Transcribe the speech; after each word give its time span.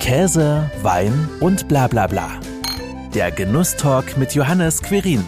Käse, 0.00 0.68
Wein 0.82 1.28
und 1.40 1.68
bla 1.68 1.86
bla 1.86 2.06
bla. 2.06 2.30
Der 3.14 3.30
Genusstalk 3.30 4.16
mit 4.16 4.34
Johannes 4.34 4.82
Querin. 4.82 5.22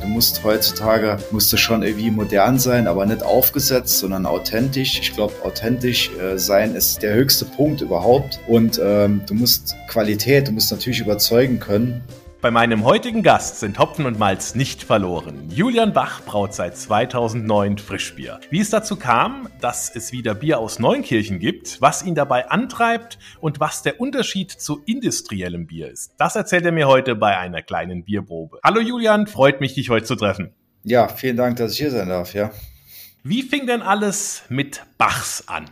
Du 0.00 0.06
musst 0.06 0.42
heutzutage 0.44 1.18
musst 1.32 1.52
du 1.52 1.56
schon 1.56 1.82
irgendwie 1.82 2.12
modern 2.12 2.60
sein, 2.60 2.86
aber 2.86 3.04
nicht 3.04 3.24
aufgesetzt, 3.24 3.98
sondern 3.98 4.24
authentisch. 4.24 5.00
Ich 5.00 5.12
glaube, 5.14 5.34
authentisch 5.44 6.10
äh, 6.16 6.38
sein 6.38 6.76
ist 6.76 7.02
der 7.02 7.12
höchste 7.14 7.44
Punkt 7.44 7.80
überhaupt. 7.80 8.38
Und 8.46 8.80
ähm, 8.82 9.22
du 9.26 9.34
musst 9.34 9.74
Qualität, 9.88 10.46
du 10.46 10.52
musst 10.52 10.70
natürlich 10.70 11.00
überzeugen 11.00 11.58
können. 11.58 12.00
Bei 12.40 12.52
meinem 12.52 12.84
heutigen 12.84 13.24
Gast 13.24 13.58
sind 13.58 13.80
Hopfen 13.80 14.06
und 14.06 14.16
Malz 14.16 14.54
nicht 14.54 14.84
verloren. 14.84 15.50
Julian 15.50 15.92
Bach 15.92 16.24
braut 16.24 16.54
seit 16.54 16.76
2009 16.76 17.78
Frischbier. 17.78 18.38
Wie 18.50 18.60
es 18.60 18.70
dazu 18.70 18.94
kam, 18.94 19.48
dass 19.60 19.92
es 19.92 20.12
wieder 20.12 20.36
Bier 20.36 20.60
aus 20.60 20.78
Neunkirchen 20.78 21.40
gibt, 21.40 21.80
was 21.80 22.04
ihn 22.04 22.14
dabei 22.14 22.48
antreibt 22.48 23.18
und 23.40 23.58
was 23.58 23.82
der 23.82 24.00
Unterschied 24.00 24.52
zu 24.52 24.84
industriellem 24.86 25.66
Bier 25.66 25.90
ist, 25.90 26.12
das 26.18 26.36
erzählt 26.36 26.64
er 26.64 26.70
mir 26.70 26.86
heute 26.86 27.16
bei 27.16 27.36
einer 27.36 27.60
kleinen 27.60 28.04
Bierprobe. 28.04 28.60
Hallo 28.62 28.80
Julian, 28.80 29.26
freut 29.26 29.60
mich, 29.60 29.74
dich 29.74 29.90
heute 29.90 30.06
zu 30.06 30.14
treffen. 30.14 30.54
Ja, 30.84 31.08
vielen 31.08 31.36
Dank, 31.36 31.56
dass 31.56 31.72
ich 31.72 31.78
hier 31.78 31.90
sein 31.90 32.08
darf, 32.08 32.34
ja. 32.34 32.52
Wie 33.24 33.42
fing 33.42 33.66
denn 33.66 33.82
alles 33.82 34.44
mit 34.48 34.84
Bachs 34.96 35.42
an? 35.48 35.64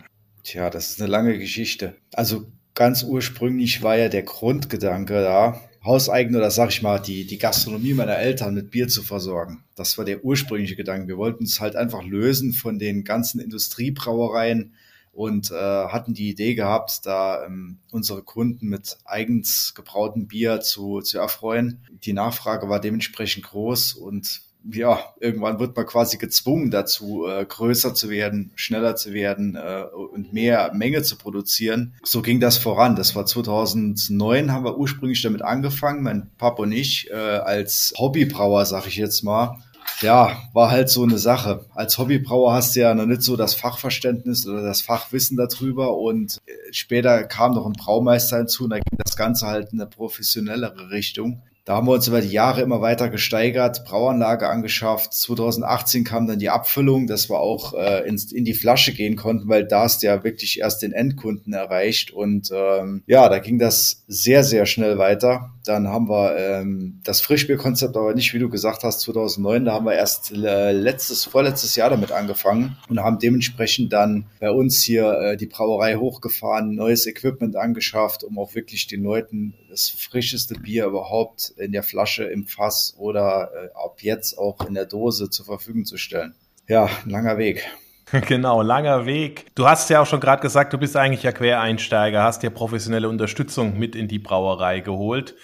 Tja, 0.43 0.69
das 0.69 0.91
ist 0.91 1.01
eine 1.01 1.09
lange 1.09 1.39
Geschichte. 1.39 1.95
Also 2.13 2.47
ganz 2.75 3.05
ursprünglich 3.05 3.85
war 3.85 3.97
ja 3.97 4.09
der 4.09 4.25
Grundgedanke 4.25 5.23
da, 5.23 5.61
Hauseigene 5.87 6.39
oder 6.39 6.51
sag 6.51 6.71
ich 6.71 6.83
mal, 6.83 6.99
die, 6.99 7.27
die 7.27 7.39
Gastronomie 7.39 7.95
meiner 7.95 8.17
Eltern 8.17 8.55
mit 8.55 8.71
Bier 8.71 8.89
zu 8.89 9.03
versorgen. 9.03 9.65
Das 9.75 9.97
war 9.97 10.05
der 10.05 10.25
ursprüngliche 10.25 10.77
Gedanke. 10.77 11.09
Wir 11.09 11.17
wollten 11.17 11.45
es 11.45 11.61
halt 11.61 11.77
einfach 11.77 12.03
lösen 12.03 12.53
von 12.53 12.79
den 12.79 13.05
ganzen 13.05 13.41
Industriebrauereien 13.41 14.75
und 15.13 15.51
äh, 15.51 15.55
hatten 15.55 16.13
die 16.13 16.29
Idee 16.29 16.55
gehabt, 16.55 17.07
da 17.07 17.47
ähm, 17.47 17.79
unsere 17.91 18.23
Kunden 18.23 18.69
mit 18.69 18.99
eigens 19.07 19.73
gebrautem 19.75 20.27
Bier 20.27 20.61
zu, 20.61 21.01
zu 21.01 21.19
erfreuen. 21.19 21.81
Die 22.05 22.13
Nachfrage 22.13 22.69
war 22.69 22.81
dementsprechend 22.81 23.45
groß 23.45 23.95
und 23.95 24.43
ja, 24.73 24.99
irgendwann 25.21 25.59
wird 25.59 25.77
man 25.77 25.87
quasi 25.87 26.17
gezwungen 26.17 26.71
dazu, 26.71 27.27
äh, 27.27 27.45
größer 27.45 27.95
zu 27.95 28.11
werden, 28.11 28.53
schneller 28.55 28.97
zu 28.97 29.13
werden 29.13 29.57
äh, 29.57 29.85
und 29.95 30.33
mehr 30.33 30.73
Menge 30.75 31.03
zu 31.03 31.17
produzieren. 31.17 31.95
So 32.03 32.23
ging 32.23 32.41
das 32.41 32.59
voran. 32.59 32.97
Das 32.97 33.15
war 33.15 33.27
2009, 33.27 34.53
haben 34.53 34.65
wir 34.65 34.79
ursprünglich 34.79 35.23
damit 35.23 35.43
angefangen, 35.43 36.03
mein 36.03 36.31
Papa 36.39 36.63
und 36.63 36.73
ich, 36.73 37.11
äh, 37.11 37.15
als 37.15 37.93
Hobbybrauer, 37.97 38.65
sag 38.65 38.87
ich 38.87 38.97
jetzt 38.97 39.23
mal. 39.23 39.59
Ja, 40.01 40.37
war 40.53 40.71
halt 40.71 40.91
so 40.91 41.05
eine 41.05 41.19
Sache. 41.19 41.65
Als 41.75 41.97
Hobbybrauer 41.97 42.53
hast 42.53 42.77
du 42.77 42.81
ja 42.81 42.95
noch 42.95 43.07
nicht 43.07 43.23
so 43.23 43.37
das 43.37 43.55
Fachverständnis 43.55 44.47
oder 44.47 44.63
das 44.63 44.83
Fachwissen 44.83 45.37
darüber 45.37 45.97
und 45.97 46.39
äh, 46.47 46.73
später 46.73 47.25
kam 47.25 47.55
noch 47.55 47.67
ein 47.67 47.73
Braumeister 47.73 48.39
hinzu 48.39 48.65
und 48.65 48.71
da 48.71 48.77
ging 48.77 48.99
das 49.03 49.17
Ganze 49.17 49.47
halt 49.47 49.73
in 49.73 49.81
eine 49.81 49.89
professionellere 49.89 50.91
Richtung. 50.91 51.43
Da 51.67 51.75
haben 51.75 51.89
wir 51.89 51.95
uns 51.95 52.07
über 52.07 52.21
die 52.21 52.31
Jahre 52.31 52.63
immer 52.63 52.81
weiter 52.81 53.11
gesteigert, 53.11 53.85
Brauanlage 53.85 54.49
angeschafft. 54.49 55.13
2018 55.13 56.05
kam 56.05 56.29
dann 56.29 56.39
die 56.39 56.49
Abfüllung, 56.49 57.09
dass 57.09 57.29
wir 57.29 57.41
auch 57.41 57.75
äh, 57.75 58.07
ins, 58.07 58.31
in 58.31 58.45
die 58.45 58.55
Flasche 58.55 58.93
gehen 58.93 59.17
konnten, 59.17 59.49
weil 59.49 59.65
da 59.65 59.85
ist 59.85 60.05
ja 60.05 60.23
wirklich 60.23 60.61
erst 60.61 60.83
den 60.83 60.93
Endkunden 60.93 61.53
erreicht. 61.53 62.13
Und 62.13 62.53
ähm, 62.55 63.03
ja, 63.09 63.29
da 63.29 63.41
ging 63.41 63.59
das 63.59 64.05
sehr, 64.07 64.45
sehr 64.45 64.65
schnell 64.65 64.99
weiter. 64.99 65.51
Dann 65.65 65.89
haben 65.89 66.09
wir 66.09 66.37
ähm, 66.37 67.01
das 67.03 67.21
Frischbierkonzept, 67.21 67.97
aber 67.97 68.15
nicht, 68.15 68.33
wie 68.33 68.39
du 68.39 68.49
gesagt 68.49 68.85
hast, 68.85 69.01
2009. 69.01 69.65
Da 69.65 69.73
haben 69.73 69.87
wir 69.87 69.95
erst 69.95 70.31
äh, 70.31 70.71
letztes, 70.71 71.25
vorletztes 71.25 71.75
Jahr 71.75 71.91
damit 71.91 72.13
angefangen 72.13 72.77
und 72.89 73.01
haben 73.01 73.19
dementsprechend 73.19 73.93
dann 73.93 74.27
bei 74.39 74.53
uns 74.53 74.85
hier 74.85 75.19
äh, 75.19 75.37
die 75.37 75.47
Brauerei 75.47 75.97
hochgefahren, 75.97 76.77
neues 76.77 77.09
Equipment 77.09 77.57
angeschafft, 77.57 78.23
um 78.23 78.39
auch 78.39 78.55
wirklich 78.55 78.87
den 78.87 79.03
Leuten 79.03 79.55
das 79.69 79.91
frischeste 79.91 80.55
Bier 80.55 80.87
überhaupt 80.87 81.53
in 81.57 81.73
der 81.73 81.83
Flasche, 81.83 82.25
im 82.25 82.47
Fass 82.47 82.95
oder 82.99 83.51
äh, 83.55 83.69
ab 83.75 83.99
jetzt 84.01 84.39
auch 84.39 84.67
in 84.67 84.75
der 84.75 84.87
Dose 84.87 85.31
zur 85.31 85.47
Verfügung 85.47 85.85
zu 85.85 85.97
stellen. 85.97 86.35
Ja, 86.69 86.89
langer 87.05 87.39
Weg. 87.39 87.67
Genau, 88.29 88.63
langer 88.63 89.05
Weg. 89.05 89.47
Du 89.57 89.67
hast 89.67 89.91
ja 89.91 90.01
auch 90.01 90.07
schon 90.07 90.21
gerade 90.21 90.41
gesagt, 90.41 90.73
du 90.73 90.79
bist 90.79 90.97
eigentlich 90.97 91.25
ja 91.25 91.33
Quereinsteiger, 91.33 92.23
hast 92.23 92.41
dir 92.45 92.51
professionelle 92.51 93.09
Unterstützung 93.09 93.77
mit 93.81 93.97
in 93.97 94.07
die 94.07 94.21
Brauerei 94.21 94.79
geholt. 94.79 95.35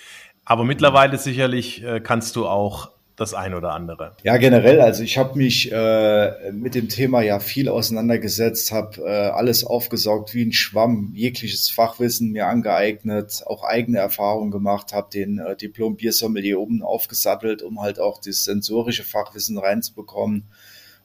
Aber 0.45 0.63
mittlerweile 0.63 1.19
sicherlich 1.19 1.83
äh, 1.83 1.99
kannst 1.99 2.37
du 2.37 2.47
auch 2.47 2.93
das 3.17 3.35
ein 3.35 3.55
oder 3.55 3.73
andere? 3.73 4.17
Ja, 4.23 4.37
generell. 4.37 4.81
Also 4.81 5.03
ich 5.03 5.19
habe 5.19 5.37
mich 5.37 5.71
äh, 5.71 6.51
mit 6.53 6.75
dem 6.75 6.89
Thema 6.89 7.23
ja 7.23 7.41
viel 7.41 7.69
auseinandergesetzt, 7.69 8.73
habe 8.73 9.03
äh, 9.03 9.29
alles 9.29 9.65
aufgesaugt 9.65 10.35
wie 10.35 10.45
ein 10.45 10.53
Schwamm, 10.53 11.13
jegliches 11.15 11.69
Fachwissen 11.69 12.33
mir 12.33 12.47
angeeignet, 12.47 13.43
auch 13.47 13.65
eigene 13.65 13.99
Erfahrungen 13.99 14.51
gemacht, 14.51 14.93
habe 14.93 15.11
den 15.13 15.39
äh, 15.39 15.57
Diplom 15.57 15.97
Biersommelier 15.97 16.59
oben 16.59 16.83
aufgesattelt, 16.83 17.63
um 17.63 17.81
halt 17.81 18.01
auch 18.01 18.21
das 18.21 18.45
sensorische 18.45 19.05
Fachwissen 19.05 19.59
reinzubekommen. 19.59 20.45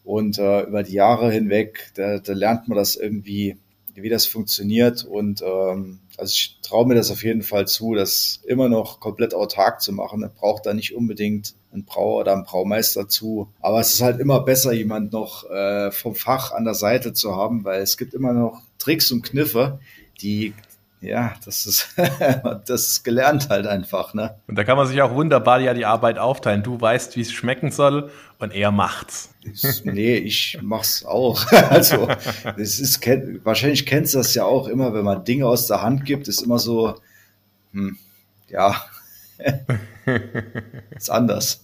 Und 0.03 0.39
äh, 0.39 0.61
über 0.61 0.83
die 0.83 0.93
Jahre 0.93 1.29
hinweg, 1.31 1.91
da, 1.95 2.19
da 2.19 2.33
lernt 2.33 2.69
man 2.69 2.77
das 2.77 2.95
irgendwie, 2.95 3.57
wie 4.03 4.09
das 4.09 4.25
funktioniert 4.25 5.03
und 5.03 5.41
ähm, 5.41 5.99
also 6.17 6.31
ich 6.33 6.57
traue 6.63 6.87
mir 6.87 6.95
das 6.95 7.11
auf 7.11 7.23
jeden 7.23 7.43
Fall 7.43 7.67
zu, 7.67 7.93
das 7.93 8.41
immer 8.45 8.69
noch 8.69 8.99
komplett 8.99 9.35
autark 9.35 9.81
zu 9.81 9.93
machen. 9.93 10.21
Man 10.21 10.31
braucht 10.33 10.65
da 10.65 10.73
nicht 10.73 10.95
unbedingt 10.95 11.53
einen 11.71 11.85
Brauer 11.85 12.21
oder 12.21 12.33
einen 12.33 12.43
Braumeister 12.43 13.07
zu. 13.07 13.49
Aber 13.61 13.79
es 13.79 13.93
ist 13.93 14.01
halt 14.01 14.19
immer 14.19 14.39
besser, 14.41 14.73
jemand 14.73 15.13
noch 15.13 15.47
äh, 15.49 15.91
vom 15.91 16.15
Fach 16.15 16.51
an 16.51 16.65
der 16.65 16.73
Seite 16.73 17.13
zu 17.13 17.35
haben, 17.35 17.63
weil 17.63 17.81
es 17.81 17.97
gibt 17.97 18.15
immer 18.15 18.33
noch 18.33 18.63
Tricks 18.79 19.11
und 19.11 19.21
Kniffe, 19.21 19.79
die 20.21 20.55
ja, 20.99 21.33
das 21.45 21.65
ist, 21.65 21.95
das 22.65 22.87
ist 22.87 23.03
gelernt 23.03 23.49
halt 23.49 23.67
einfach, 23.67 24.13
ne? 24.13 24.35
Und 24.47 24.57
da 24.57 24.63
kann 24.63 24.77
man 24.77 24.87
sich 24.87 25.01
auch 25.01 25.13
wunderbar 25.13 25.59
ja 25.59 25.73
die 25.73 25.85
Arbeit 25.85 26.17
aufteilen. 26.17 26.63
Du 26.63 26.79
weißt, 26.79 27.15
wie 27.15 27.21
es 27.21 27.31
schmecken 27.31 27.71
soll 27.71 28.09
und 28.39 28.53
er 28.53 28.71
macht's. 28.71 29.29
nee, 29.83 30.15
ich 30.15 30.57
mach's 30.61 31.05
auch. 31.05 31.51
also, 31.69 32.07
es 32.57 32.79
ist, 32.79 33.05
wahrscheinlich 33.43 33.85
kennst 33.85 34.15
du 34.15 34.17
das 34.19 34.33
ja 34.33 34.45
auch 34.45 34.67
immer, 34.67 34.93
wenn 34.93 35.05
man 35.05 35.23
Dinge 35.23 35.45
aus 35.45 35.67
der 35.67 35.81
Hand 35.81 36.05
gibt, 36.05 36.27
ist 36.27 36.41
immer 36.41 36.57
so, 36.57 36.95
hm, 37.73 37.97
ja, 38.49 38.75
ist 40.95 41.11
anders. 41.11 41.61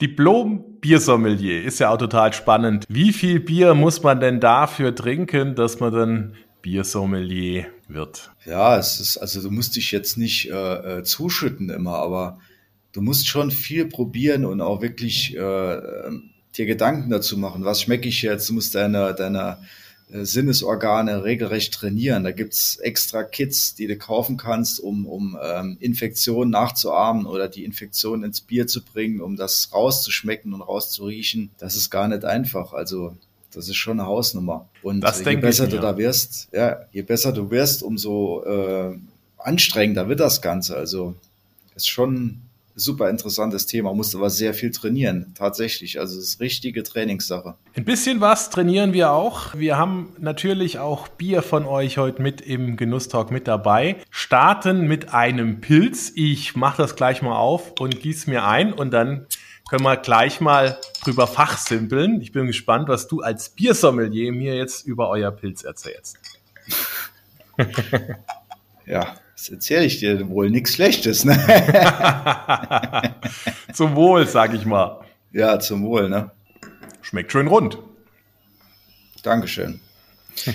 Diplom-Biersommelier 0.00 1.62
ist 1.62 1.78
ja 1.78 1.90
auch 1.90 1.98
total 1.98 2.32
spannend. 2.32 2.86
Wie 2.88 3.12
viel 3.12 3.38
Bier 3.38 3.74
muss 3.74 4.02
man 4.02 4.18
denn 4.18 4.40
dafür 4.40 4.94
trinken, 4.94 5.54
dass 5.54 5.78
man 5.78 5.92
dann 5.92 6.34
Biersommelier 6.62 7.66
wird? 7.88 8.30
Ja, 8.44 8.78
es 8.78 9.00
ist, 9.00 9.16
also 9.16 9.42
du 9.42 9.50
musst 9.50 9.76
dich 9.76 9.92
jetzt 9.92 10.16
nicht 10.16 10.50
äh, 10.50 10.98
äh, 10.98 11.02
zuschütten 11.02 11.70
immer, 11.70 11.96
aber 11.96 12.38
du 12.92 13.00
musst 13.00 13.28
schon 13.28 13.50
viel 13.50 13.86
probieren 13.86 14.44
und 14.44 14.60
auch 14.60 14.82
wirklich 14.82 15.36
äh, 15.36 15.40
ähm, 15.40 16.30
dir 16.56 16.66
Gedanken 16.66 17.10
dazu 17.10 17.36
machen. 17.36 17.64
Was 17.64 17.82
schmecke 17.82 18.08
ich 18.08 18.22
jetzt? 18.22 18.48
Du 18.48 18.54
musst 18.54 18.74
deine, 18.74 19.14
deine 19.14 19.58
äh, 20.12 20.24
Sinnesorgane 20.24 21.24
regelrecht 21.24 21.74
trainieren. 21.74 22.24
Da 22.24 22.32
gibt's 22.32 22.76
extra 22.76 23.22
Kits, 23.22 23.74
die 23.74 23.86
du 23.86 23.96
kaufen 23.96 24.36
kannst, 24.36 24.80
um, 24.80 25.06
um 25.06 25.38
ähm, 25.42 25.76
Infektionen 25.80 26.50
nachzuahmen 26.50 27.26
oder 27.26 27.48
die 27.48 27.64
Infektion 27.64 28.24
ins 28.24 28.40
Bier 28.40 28.66
zu 28.66 28.84
bringen, 28.84 29.20
um 29.20 29.36
das 29.36 29.70
rauszuschmecken 29.72 30.52
und 30.52 30.62
rauszuriechen. 30.62 31.50
Das 31.58 31.76
ist 31.76 31.90
gar 31.90 32.08
nicht 32.08 32.24
einfach. 32.24 32.72
Also 32.72 33.16
das 33.52 33.68
ist 33.68 33.76
schon 33.76 33.98
eine 33.98 34.08
Hausnummer. 34.08 34.68
Und 34.82 35.00
das 35.00 35.24
je 35.24 35.36
besser 35.36 35.66
du 35.66 35.78
da 35.78 35.96
wirst, 35.96 36.48
ja, 36.52 36.80
je 36.92 37.02
besser 37.02 37.32
du 37.32 37.50
wirst, 37.50 37.82
umso 37.82 38.44
äh, 38.44 38.96
anstrengender 39.38 40.08
wird 40.08 40.20
das 40.20 40.40
Ganze. 40.42 40.76
Also 40.76 41.14
ist 41.74 41.88
schon 41.88 42.42
super 42.80 43.10
interessantes 43.10 43.66
Thema, 43.66 43.92
musste 43.92 44.16
aber 44.16 44.30
sehr 44.30 44.54
viel 44.54 44.70
trainieren, 44.70 45.32
tatsächlich. 45.34 46.00
Also 46.00 46.18
es 46.18 46.24
ist 46.24 46.40
richtige 46.40 46.82
Trainingssache. 46.82 47.54
Ein 47.76 47.84
bisschen 47.84 48.20
was 48.20 48.50
trainieren 48.50 48.92
wir 48.92 49.12
auch. 49.12 49.54
Wir 49.54 49.76
haben 49.76 50.14
natürlich 50.18 50.78
auch 50.78 51.08
Bier 51.08 51.42
von 51.42 51.66
euch 51.66 51.98
heute 51.98 52.22
mit 52.22 52.40
im 52.40 52.76
Genusstalk 52.76 53.30
mit 53.30 53.46
dabei. 53.46 53.96
Starten 54.10 54.86
mit 54.86 55.12
einem 55.12 55.60
Pilz. 55.60 56.12
Ich 56.14 56.56
mache 56.56 56.82
das 56.82 56.96
gleich 56.96 57.22
mal 57.22 57.36
auf 57.36 57.74
und 57.78 58.00
gieße 58.00 58.30
mir 58.30 58.44
ein 58.44 58.72
und 58.72 58.92
dann 58.92 59.26
können 59.70 59.84
wir 59.84 59.96
gleich 59.96 60.40
mal 60.40 60.78
drüber 61.04 61.28
fachsimpeln. 61.28 62.20
Ich 62.20 62.32
bin 62.32 62.48
gespannt, 62.48 62.88
was 62.88 63.06
du 63.06 63.20
als 63.20 63.50
Biersommelier 63.50 64.32
mir 64.32 64.56
jetzt 64.56 64.84
über 64.84 65.08
euer 65.08 65.30
Pilz 65.30 65.62
erzählst. 65.62 66.18
ja, 68.84 69.14
das 69.36 69.48
erzähle 69.48 69.84
ich 69.84 70.00
dir 70.00 70.28
wohl 70.28 70.50
nichts 70.50 70.74
Schlechtes. 70.74 71.24
Ne? 71.24 71.36
zum 73.72 73.94
Wohl, 73.94 74.26
sag 74.26 74.54
ich 74.54 74.66
mal. 74.66 75.04
Ja, 75.30 75.60
zum 75.60 75.84
Wohl, 75.84 76.08
ne? 76.08 76.32
Schmeckt 77.00 77.30
schön 77.30 77.46
rund. 77.46 77.78
Dankeschön. 79.22 79.78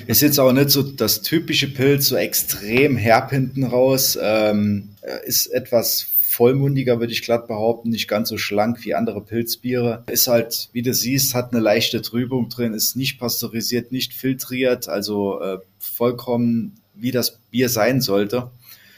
Ist 0.08 0.22
jetzt 0.24 0.40
auch 0.40 0.52
nicht 0.52 0.72
so 0.72 0.84
das 0.84 1.22
typische 1.22 1.74
Pilz, 1.74 2.08
so 2.08 2.18
extrem 2.18 2.98
herb 2.98 3.30
hinten 3.30 3.64
raus. 3.64 4.20
Ähm, 4.22 4.90
ist 5.24 5.48
etwas 5.48 6.06
vollmundiger, 6.36 7.00
würde 7.00 7.14
ich 7.14 7.22
glatt 7.22 7.48
behaupten, 7.48 7.90
nicht 7.90 8.08
ganz 8.08 8.30
so 8.30 8.38
schlank 8.38 8.84
wie 8.84 8.94
andere 8.94 9.22
Pilzbiere. 9.22 10.04
Ist 10.12 10.28
halt, 10.28 10.70
wie 10.74 10.82
du 10.82 10.94
siehst, 10.94 11.34
hat 11.34 11.54
eine 11.54 11.62
leichte 11.62 12.02
Trübung 12.02 12.50
drin, 12.50 12.74
ist 12.74 12.96
nicht 12.96 13.20
pasteurisiert, 13.20 13.92
nicht 13.92 14.14
filtriert, 14.14 14.90
also 14.90 15.42
äh, 15.42 15.58
vollkommen 15.80 16.76
wie 16.94 17.12
das 17.12 17.40
Bier 17.52 17.70
sein 17.70 18.02
sollte 18.02 18.52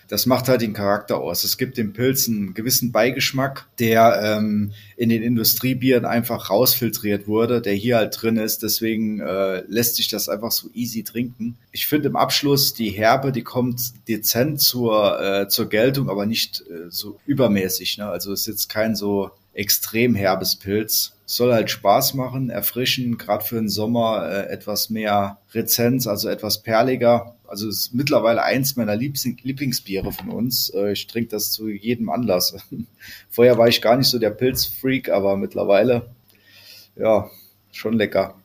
das 0.07 0.25
macht 0.25 0.47
halt 0.47 0.61
den 0.61 0.73
Charakter 0.73 1.17
aus. 1.17 1.43
Es 1.43 1.57
gibt 1.57 1.77
dem 1.77 1.93
Pilz 1.93 2.27
einen 2.27 2.53
gewissen 2.53 2.91
Beigeschmack, 2.91 3.67
der 3.79 4.21
ähm, 4.23 4.71
in 4.95 5.09
den 5.09 5.21
Industriebieren 5.21 6.05
einfach 6.05 6.49
rausfiltriert 6.49 7.27
wurde, 7.27 7.61
der 7.61 7.73
hier 7.73 7.97
halt 7.97 8.21
drin 8.21 8.37
ist. 8.37 8.63
Deswegen 8.63 9.19
äh, 9.19 9.63
lässt 9.67 9.95
sich 9.95 10.07
das 10.07 10.29
einfach 10.29 10.51
so 10.51 10.69
easy 10.73 11.03
trinken. 11.03 11.57
Ich 11.71 11.87
finde 11.87 12.07
im 12.07 12.15
Abschluss 12.15 12.73
die 12.73 12.89
Herbe, 12.89 13.31
die 13.31 13.43
kommt 13.43 14.07
dezent 14.07 14.61
zur, 14.61 15.19
äh, 15.19 15.47
zur 15.49 15.67
Geltung, 15.67 16.09
aber 16.09 16.25
nicht 16.25 16.61
äh, 16.61 16.89
so 16.89 17.19
übermäßig. 17.25 17.97
Ne? 17.97 18.07
Also 18.07 18.31
ist 18.31 18.47
jetzt 18.47 18.69
kein 18.69 18.95
so 18.95 19.31
extrem 19.53 20.15
herbes 20.15 20.55
Pilz. 20.55 21.16
Soll 21.29 21.53
halt 21.53 21.69
Spaß 21.69 22.13
machen, 22.13 22.49
erfrischen, 22.49 23.17
gerade 23.17 23.43
für 23.43 23.55
den 23.55 23.67
Sommer 23.67 24.27
äh, 24.29 24.49
etwas 24.49 24.89
mehr 24.89 25.39
Rezenz, 25.53 26.07
also 26.07 26.29
etwas 26.29 26.63
perliger. 26.63 27.35
Also 27.45 27.67
ist 27.67 27.93
mittlerweile 27.93 28.43
eins 28.43 28.77
meiner 28.77 28.95
Lieblingsbiere 28.95 30.13
von 30.13 30.29
uns. 30.29 30.69
Äh, 30.69 30.93
ich 30.93 31.05
trinke 31.07 31.31
das 31.31 31.51
zu 31.51 31.67
jedem 31.67 32.09
Anlass. 32.09 32.55
Vorher 33.29 33.57
war 33.57 33.67
ich 33.67 33.81
gar 33.81 33.97
nicht 33.97 34.07
so 34.07 34.19
der 34.19 34.29
Pilzfreak, 34.29 35.09
aber 35.09 35.35
mittlerweile, 35.35 36.09
ja, 36.95 37.29
schon 37.71 37.93
lecker. 37.93 38.35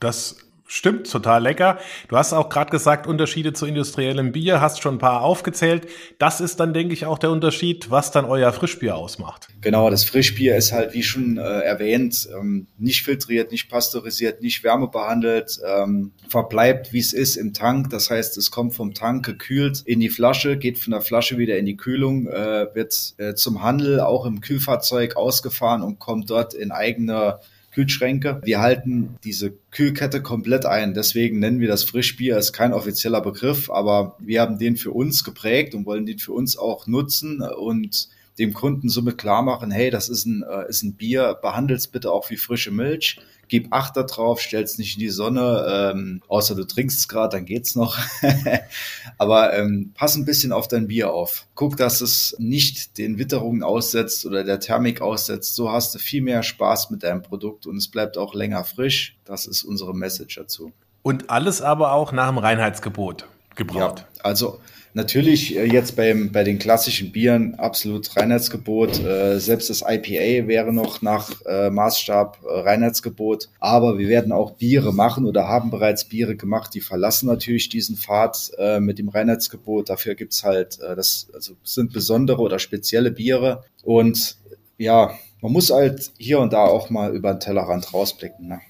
Das 0.00 0.36
Stimmt, 0.68 1.08
total 1.08 1.44
lecker. 1.44 1.78
Du 2.08 2.16
hast 2.16 2.32
auch 2.32 2.48
gerade 2.48 2.72
gesagt, 2.72 3.06
Unterschiede 3.06 3.52
zu 3.52 3.66
industriellem 3.66 4.32
Bier, 4.32 4.60
hast 4.60 4.82
schon 4.82 4.96
ein 4.96 4.98
paar 4.98 5.22
aufgezählt. 5.22 5.86
Das 6.18 6.40
ist 6.40 6.58
dann, 6.58 6.74
denke 6.74 6.92
ich, 6.92 7.06
auch 7.06 7.20
der 7.20 7.30
Unterschied, 7.30 7.92
was 7.92 8.10
dann 8.10 8.24
euer 8.24 8.52
Frischbier 8.52 8.96
ausmacht. 8.96 9.46
Genau, 9.60 9.90
das 9.90 10.02
Frischbier 10.02 10.56
ist 10.56 10.72
halt, 10.72 10.92
wie 10.92 11.04
schon 11.04 11.38
äh, 11.38 11.40
erwähnt, 11.40 12.28
ähm, 12.36 12.66
nicht 12.78 13.04
filtriert, 13.04 13.52
nicht 13.52 13.68
pasteurisiert, 13.68 14.42
nicht 14.42 14.64
wärmebehandelt, 14.64 15.60
ähm, 15.64 16.10
verbleibt, 16.28 16.92
wie 16.92 16.98
es 16.98 17.12
ist, 17.12 17.36
im 17.36 17.52
Tank. 17.52 17.90
Das 17.90 18.10
heißt, 18.10 18.36
es 18.36 18.50
kommt 18.50 18.74
vom 18.74 18.92
Tank 18.92 19.24
gekühlt 19.24 19.82
in 19.86 20.00
die 20.00 20.08
Flasche, 20.08 20.56
geht 20.56 20.78
von 20.78 20.90
der 20.90 21.00
Flasche 21.00 21.38
wieder 21.38 21.56
in 21.58 21.66
die 21.66 21.76
Kühlung, 21.76 22.26
äh, 22.26 22.66
wird 22.74 23.14
äh, 23.18 23.34
zum 23.34 23.62
Handel 23.62 24.00
auch 24.00 24.26
im 24.26 24.40
Kühlfahrzeug 24.40 25.16
ausgefahren 25.16 25.82
und 25.82 26.00
kommt 26.00 26.28
dort 26.28 26.54
in 26.54 26.72
eigene 26.72 27.38
Kühlschränke. 27.76 28.40
Wir 28.42 28.62
halten 28.62 29.16
diese 29.22 29.52
Kühlkette 29.70 30.22
komplett 30.22 30.64
ein. 30.64 30.94
Deswegen 30.94 31.40
nennen 31.40 31.60
wir 31.60 31.68
das 31.68 31.84
Frischbier. 31.84 32.38
Ist 32.38 32.54
kein 32.54 32.72
offizieller 32.72 33.20
Begriff, 33.20 33.68
aber 33.68 34.16
wir 34.18 34.40
haben 34.40 34.58
den 34.58 34.78
für 34.78 34.92
uns 34.92 35.24
geprägt 35.24 35.74
und 35.74 35.84
wollen 35.84 36.06
den 36.06 36.18
für 36.18 36.32
uns 36.32 36.56
auch 36.56 36.86
nutzen 36.86 37.42
und 37.42 38.08
dem 38.38 38.54
Kunden 38.54 38.88
somit 38.88 39.18
klar 39.18 39.42
machen, 39.42 39.70
hey, 39.70 39.90
das 39.90 40.08
ist 40.08 40.24
ein, 40.24 40.42
äh, 40.42 40.68
ist 40.68 40.84
ein 40.84 40.94
Bier, 40.94 41.38
behandelt's 41.40 41.86
bitte 41.86 42.12
auch 42.12 42.30
wie 42.30 42.36
frische 42.36 42.70
Milch 42.70 43.20
gib 43.48 43.72
Acht 43.72 43.96
darauf, 43.96 44.40
stell's 44.40 44.78
nicht 44.78 44.96
in 44.96 45.00
die 45.00 45.08
Sonne, 45.08 45.92
ähm, 45.94 46.22
außer 46.28 46.54
du 46.54 46.64
trinkst 46.64 46.98
es 46.98 47.08
gerade, 47.08 47.36
dann 47.36 47.46
geht's 47.46 47.74
noch. 47.74 47.98
Aber 49.18 49.54
ähm, 49.54 49.92
pass 49.94 50.16
ein 50.16 50.24
bisschen 50.24 50.52
auf 50.52 50.68
dein 50.68 50.88
Bier 50.88 51.12
auf. 51.12 51.46
Guck, 51.54 51.76
dass 51.76 52.00
es 52.00 52.36
nicht 52.38 52.98
den 52.98 53.18
Witterungen 53.18 53.62
aussetzt 53.62 54.26
oder 54.26 54.44
der 54.44 54.60
Thermik 54.60 55.00
aussetzt. 55.00 55.54
So 55.54 55.70
hast 55.70 55.94
du 55.94 55.98
viel 55.98 56.22
mehr 56.22 56.42
Spaß 56.42 56.90
mit 56.90 57.02
deinem 57.02 57.22
Produkt 57.22 57.66
und 57.66 57.76
es 57.76 57.88
bleibt 57.88 58.18
auch 58.18 58.34
länger 58.34 58.64
frisch. 58.64 59.16
Das 59.24 59.46
ist 59.46 59.62
unsere 59.62 59.94
Message 59.94 60.36
dazu. 60.36 60.72
Und 61.02 61.30
alles 61.30 61.62
aber 61.62 61.92
auch 61.92 62.12
nach 62.12 62.28
dem 62.28 62.38
Reinheitsgebot 62.38 63.26
gebraut. 63.56 64.04
Ja, 64.16 64.24
also 64.24 64.60
Natürlich 64.96 65.54
äh, 65.54 65.66
jetzt 65.66 65.94
beim, 65.94 66.32
bei 66.32 66.42
den 66.42 66.58
klassischen 66.58 67.12
Bieren 67.12 67.54
absolut 67.56 68.16
Reinheitsgebot. 68.16 69.04
Äh, 69.04 69.38
selbst 69.40 69.68
das 69.68 69.82
IPA 69.86 70.48
wäre 70.48 70.72
noch 70.72 71.02
nach 71.02 71.32
äh, 71.44 71.68
Maßstab 71.68 72.38
äh, 72.42 72.60
Reinheitsgebot. 72.60 73.50
Aber 73.60 73.98
wir 73.98 74.08
werden 74.08 74.32
auch 74.32 74.52
Biere 74.52 74.94
machen 74.94 75.26
oder 75.26 75.48
haben 75.48 75.70
bereits 75.70 76.06
Biere 76.06 76.34
gemacht, 76.34 76.72
die 76.72 76.80
verlassen 76.80 77.26
natürlich 77.26 77.68
diesen 77.68 77.98
Pfad 77.98 78.52
äh, 78.56 78.80
mit 78.80 78.98
dem 78.98 79.10
Reinheitsgebot. 79.10 79.90
Dafür 79.90 80.14
gibt's 80.14 80.44
halt, 80.44 80.80
äh, 80.80 80.96
das 80.96 81.28
also 81.34 81.56
sind 81.62 81.92
besondere 81.92 82.40
oder 82.40 82.58
spezielle 82.58 83.10
Biere. 83.10 83.64
Und 83.84 84.38
ja, 84.78 85.10
man 85.42 85.52
muss 85.52 85.70
halt 85.70 86.10
hier 86.16 86.38
und 86.38 86.54
da 86.54 86.64
auch 86.64 86.88
mal 86.88 87.14
über 87.14 87.34
den 87.34 87.40
Tellerrand 87.40 87.92
rausblicken. 87.92 88.48
Ne? 88.48 88.60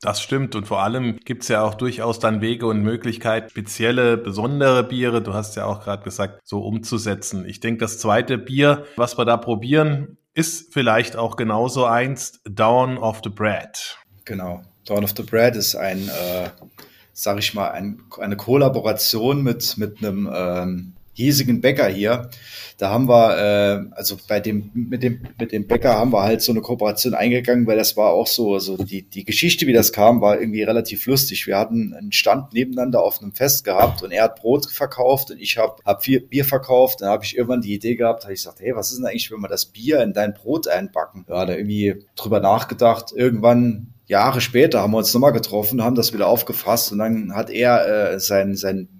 Das 0.00 0.20
stimmt 0.20 0.54
und 0.54 0.66
vor 0.66 0.82
allem 0.82 1.18
gibt's 1.24 1.48
ja 1.48 1.62
auch 1.62 1.74
durchaus 1.74 2.20
dann 2.20 2.40
Wege 2.40 2.66
und 2.66 2.82
Möglichkeiten, 2.82 3.50
spezielle, 3.50 4.16
besondere 4.16 4.84
Biere, 4.84 5.22
du 5.22 5.34
hast 5.34 5.56
ja 5.56 5.64
auch 5.64 5.82
gerade 5.82 6.04
gesagt, 6.04 6.40
so 6.44 6.60
umzusetzen. 6.60 7.44
Ich 7.44 7.58
denke, 7.58 7.80
das 7.80 7.98
zweite 7.98 8.38
Bier, 8.38 8.84
was 8.94 9.18
wir 9.18 9.24
da 9.24 9.36
probieren, 9.36 10.16
ist 10.34 10.72
vielleicht 10.72 11.16
auch 11.16 11.34
genauso 11.34 11.84
eins, 11.84 12.40
Dawn 12.44 12.96
of 12.96 13.22
the 13.24 13.30
Bread. 13.30 13.98
Genau, 14.24 14.62
Dawn 14.86 15.02
of 15.02 15.14
the 15.16 15.24
Bread 15.24 15.56
ist 15.56 15.74
ein, 15.74 16.08
äh, 16.08 16.48
sag 17.12 17.40
ich 17.40 17.54
mal, 17.54 17.72
ein, 17.72 18.00
eine 18.20 18.36
Kollaboration 18.36 19.42
mit, 19.42 19.78
mit 19.78 19.98
einem 19.98 20.30
ähm, 20.32 20.92
hiesigen 21.18 21.60
Bäcker 21.60 21.88
hier. 21.88 22.30
Da 22.78 22.90
haben 22.90 23.08
wir, 23.08 23.36
äh, 23.36 23.96
also 23.96 24.16
bei 24.28 24.38
dem, 24.38 24.70
mit 24.72 25.02
dem, 25.02 25.20
mit 25.36 25.50
dem 25.50 25.66
Bäcker 25.66 25.94
haben 25.94 26.12
wir 26.12 26.22
halt 26.22 26.42
so 26.42 26.52
eine 26.52 26.60
Kooperation 26.60 27.12
eingegangen, 27.12 27.66
weil 27.66 27.76
das 27.76 27.96
war 27.96 28.10
auch 28.12 28.28
so, 28.28 28.60
so 28.60 28.76
die, 28.76 29.02
die 29.02 29.24
Geschichte, 29.24 29.66
wie 29.66 29.72
das 29.72 29.92
kam, 29.92 30.20
war 30.20 30.40
irgendwie 30.40 30.62
relativ 30.62 31.06
lustig. 31.06 31.48
Wir 31.48 31.58
hatten 31.58 31.92
einen 31.92 32.12
Stand 32.12 32.52
nebeneinander 32.52 33.02
auf 33.02 33.20
einem 33.20 33.32
Fest 33.32 33.64
gehabt 33.64 34.04
und 34.04 34.12
er 34.12 34.22
hat 34.22 34.40
Brot 34.40 34.70
verkauft 34.70 35.32
und 35.32 35.40
ich 35.40 35.58
habe 35.58 35.82
hab 35.84 36.04
Bier 36.04 36.44
verkauft. 36.44 37.00
Dann 37.00 37.08
habe 37.08 37.24
ich 37.24 37.36
irgendwann 37.36 37.62
die 37.62 37.74
Idee 37.74 37.96
gehabt, 37.96 38.22
habe 38.22 38.32
ich 38.32 38.40
gesagt, 38.40 38.60
hey, 38.60 38.76
was 38.76 38.92
ist 38.92 38.98
denn 38.98 39.06
eigentlich, 39.06 39.32
wenn 39.32 39.40
wir 39.40 39.48
das 39.48 39.66
Bier 39.66 40.00
in 40.00 40.12
dein 40.12 40.34
Brot 40.34 40.68
einbacken? 40.68 41.26
Ja, 41.28 41.46
da 41.46 41.54
irgendwie 41.54 42.04
drüber 42.14 42.38
nachgedacht. 42.38 43.12
Irgendwann 43.12 43.94
Jahre 44.06 44.40
später 44.40 44.82
haben 44.82 44.92
wir 44.92 44.98
uns 44.98 45.12
nochmal 45.12 45.32
getroffen, 45.32 45.82
haben 45.82 45.96
das 45.96 46.14
wieder 46.14 46.28
aufgefasst 46.28 46.92
und 46.92 46.98
dann 46.98 47.34
hat 47.34 47.50
er 47.50 48.12
äh, 48.12 48.20
sein, 48.20 48.54
sein 48.54 48.97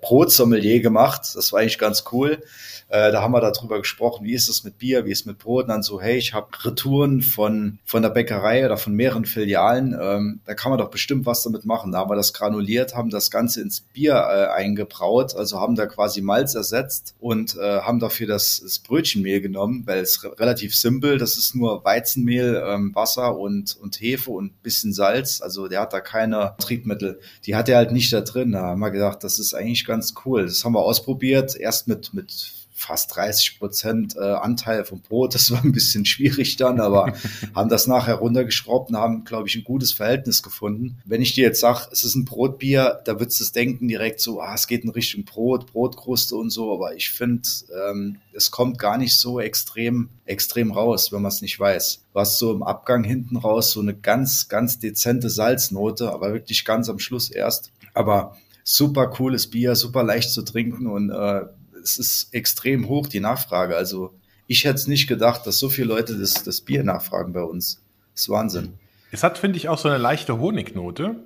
Brotsommelier 0.00 0.80
gemacht. 0.80 1.22
Das 1.34 1.52
war 1.52 1.60
eigentlich 1.60 1.78
ganz 1.78 2.04
cool. 2.12 2.42
Äh, 2.88 3.10
da 3.10 3.22
haben 3.22 3.32
wir 3.32 3.40
darüber 3.40 3.78
gesprochen, 3.78 4.24
wie 4.24 4.34
ist 4.34 4.48
es 4.48 4.62
mit 4.62 4.78
Bier, 4.78 5.04
wie 5.04 5.10
ist 5.10 5.20
es 5.20 5.26
mit 5.26 5.38
Brot. 5.38 5.64
Und 5.64 5.70
dann 5.70 5.82
so, 5.82 6.00
hey, 6.00 6.16
ich 6.16 6.34
habe 6.34 6.48
Retouren 6.64 7.20
von, 7.20 7.78
von 7.84 8.02
der 8.02 8.10
Bäckerei 8.10 8.64
oder 8.64 8.76
von 8.76 8.94
mehreren 8.94 9.24
Filialen. 9.24 9.96
Ähm, 10.00 10.40
da 10.46 10.54
kann 10.54 10.70
man 10.70 10.78
doch 10.78 10.90
bestimmt 10.90 11.26
was 11.26 11.42
damit 11.42 11.64
machen. 11.64 11.92
Da 11.92 11.98
haben 11.98 12.10
wir 12.10 12.16
das 12.16 12.32
granuliert, 12.32 12.94
haben 12.94 13.10
das 13.10 13.30
Ganze 13.30 13.60
ins 13.60 13.80
Bier 13.80 14.14
äh, 14.14 14.46
eingebraut, 14.54 15.34
also 15.34 15.60
haben 15.60 15.74
da 15.74 15.86
quasi 15.86 16.20
Malz 16.20 16.54
ersetzt 16.54 17.14
und 17.18 17.56
äh, 17.56 17.80
haben 17.80 17.98
dafür 17.98 18.28
das, 18.28 18.60
das 18.62 18.78
Brötchenmehl 18.78 19.40
genommen, 19.40 19.82
weil 19.86 19.98
es 19.98 20.22
relativ 20.38 20.76
simpel, 20.76 21.18
das 21.18 21.36
ist 21.36 21.54
nur 21.54 21.84
Weizenmehl, 21.84 22.62
ähm, 22.66 22.94
Wasser 22.94 23.36
und, 23.36 23.76
und 23.80 24.00
Hefe 24.00 24.30
und 24.30 24.62
bisschen 24.62 24.92
Salz. 24.92 25.40
Also 25.40 25.66
der 25.66 25.80
hat 25.80 25.92
da 25.92 26.00
keine 26.00 26.54
Triebmittel. 26.58 27.18
Die 27.44 27.56
hat 27.56 27.68
er 27.68 27.78
halt 27.78 27.92
nicht 27.92 28.12
da 28.12 28.20
drin. 28.20 28.52
Da 28.52 28.62
haben 28.62 28.80
wir 28.80 28.90
gedacht, 28.90 29.24
das 29.24 29.38
ist 29.38 29.54
eigentlich 29.54 29.84
ganz 29.84 30.14
cool. 30.24 30.44
Das 30.44 30.64
haben 30.64 30.74
wir 30.74 30.82
ausprobiert, 30.82 31.56
erst 31.56 31.88
mit, 31.88 32.14
mit 32.14 32.65
fast 32.76 33.16
30 33.16 33.58
Prozent 33.58 34.16
äh, 34.16 34.20
Anteil 34.20 34.84
vom 34.84 35.00
Brot. 35.00 35.34
Das 35.34 35.50
war 35.50 35.64
ein 35.64 35.72
bisschen 35.72 36.04
schwierig 36.04 36.56
dann, 36.56 36.80
aber 36.80 37.14
haben 37.54 37.70
das 37.70 37.86
nachher 37.86 38.16
runtergeschraubt 38.16 38.90
und 38.90 38.96
haben, 38.96 39.24
glaube 39.24 39.48
ich, 39.48 39.56
ein 39.56 39.64
gutes 39.64 39.92
Verhältnis 39.92 40.42
gefunden. 40.42 40.98
Wenn 41.04 41.22
ich 41.22 41.34
dir 41.34 41.44
jetzt 41.44 41.60
sage, 41.60 41.88
es 41.90 42.04
ist 42.04 42.14
ein 42.14 42.26
Brotbier, 42.26 43.00
da 43.04 43.18
würdest 43.18 43.40
du 43.40 43.44
es 43.44 43.52
denken 43.52 43.88
direkt 43.88 44.20
so, 44.20 44.40
ah, 44.40 44.54
es 44.54 44.66
geht 44.66 44.84
in 44.84 44.90
Richtung 44.90 45.24
Brot, 45.24 45.72
Brotkruste 45.72 46.36
und 46.36 46.50
so, 46.50 46.72
aber 46.74 46.94
ich 46.94 47.10
finde, 47.10 47.48
ähm, 47.90 48.18
es 48.32 48.50
kommt 48.50 48.78
gar 48.78 48.98
nicht 48.98 49.16
so 49.16 49.40
extrem, 49.40 50.10
extrem 50.26 50.70
raus, 50.70 51.12
wenn 51.12 51.22
man 51.22 51.32
es 51.32 51.42
nicht 51.42 51.58
weiß. 51.58 52.02
Du 52.12 52.20
hast 52.20 52.38
so 52.38 52.52
im 52.52 52.62
Abgang 52.62 53.04
hinten 53.04 53.36
raus 53.36 53.72
so 53.72 53.80
eine 53.80 53.94
ganz, 53.94 54.48
ganz 54.48 54.78
dezente 54.78 55.30
Salznote, 55.30 56.12
aber 56.12 56.32
wirklich 56.32 56.64
ganz 56.64 56.88
am 56.88 56.98
Schluss 56.98 57.30
erst. 57.30 57.72
Aber 57.94 58.36
super 58.66 59.06
cooles 59.06 59.48
Bier, 59.48 59.76
super 59.76 60.02
leicht 60.02 60.32
zu 60.32 60.42
trinken 60.42 60.86
und 60.86 61.10
äh, 61.10 61.42
es 61.86 61.98
ist 61.98 62.34
extrem 62.34 62.88
hoch, 62.88 63.06
die 63.06 63.20
Nachfrage. 63.20 63.76
Also 63.76 64.12
ich 64.46 64.64
hätte 64.64 64.74
es 64.76 64.86
nicht 64.86 65.06
gedacht, 65.06 65.46
dass 65.46 65.58
so 65.58 65.68
viele 65.68 65.88
Leute 65.88 66.18
das, 66.18 66.42
das 66.42 66.60
Bier 66.60 66.82
nachfragen 66.82 67.32
bei 67.32 67.42
uns. 67.42 67.82
Das 68.12 68.22
ist 68.22 68.28
Wahnsinn. 68.28 68.74
Es 69.12 69.22
hat, 69.22 69.38
finde 69.38 69.56
ich, 69.56 69.68
auch 69.68 69.78
so 69.78 69.88
eine 69.88 69.98
leichte 69.98 70.38
Honignote. 70.38 71.16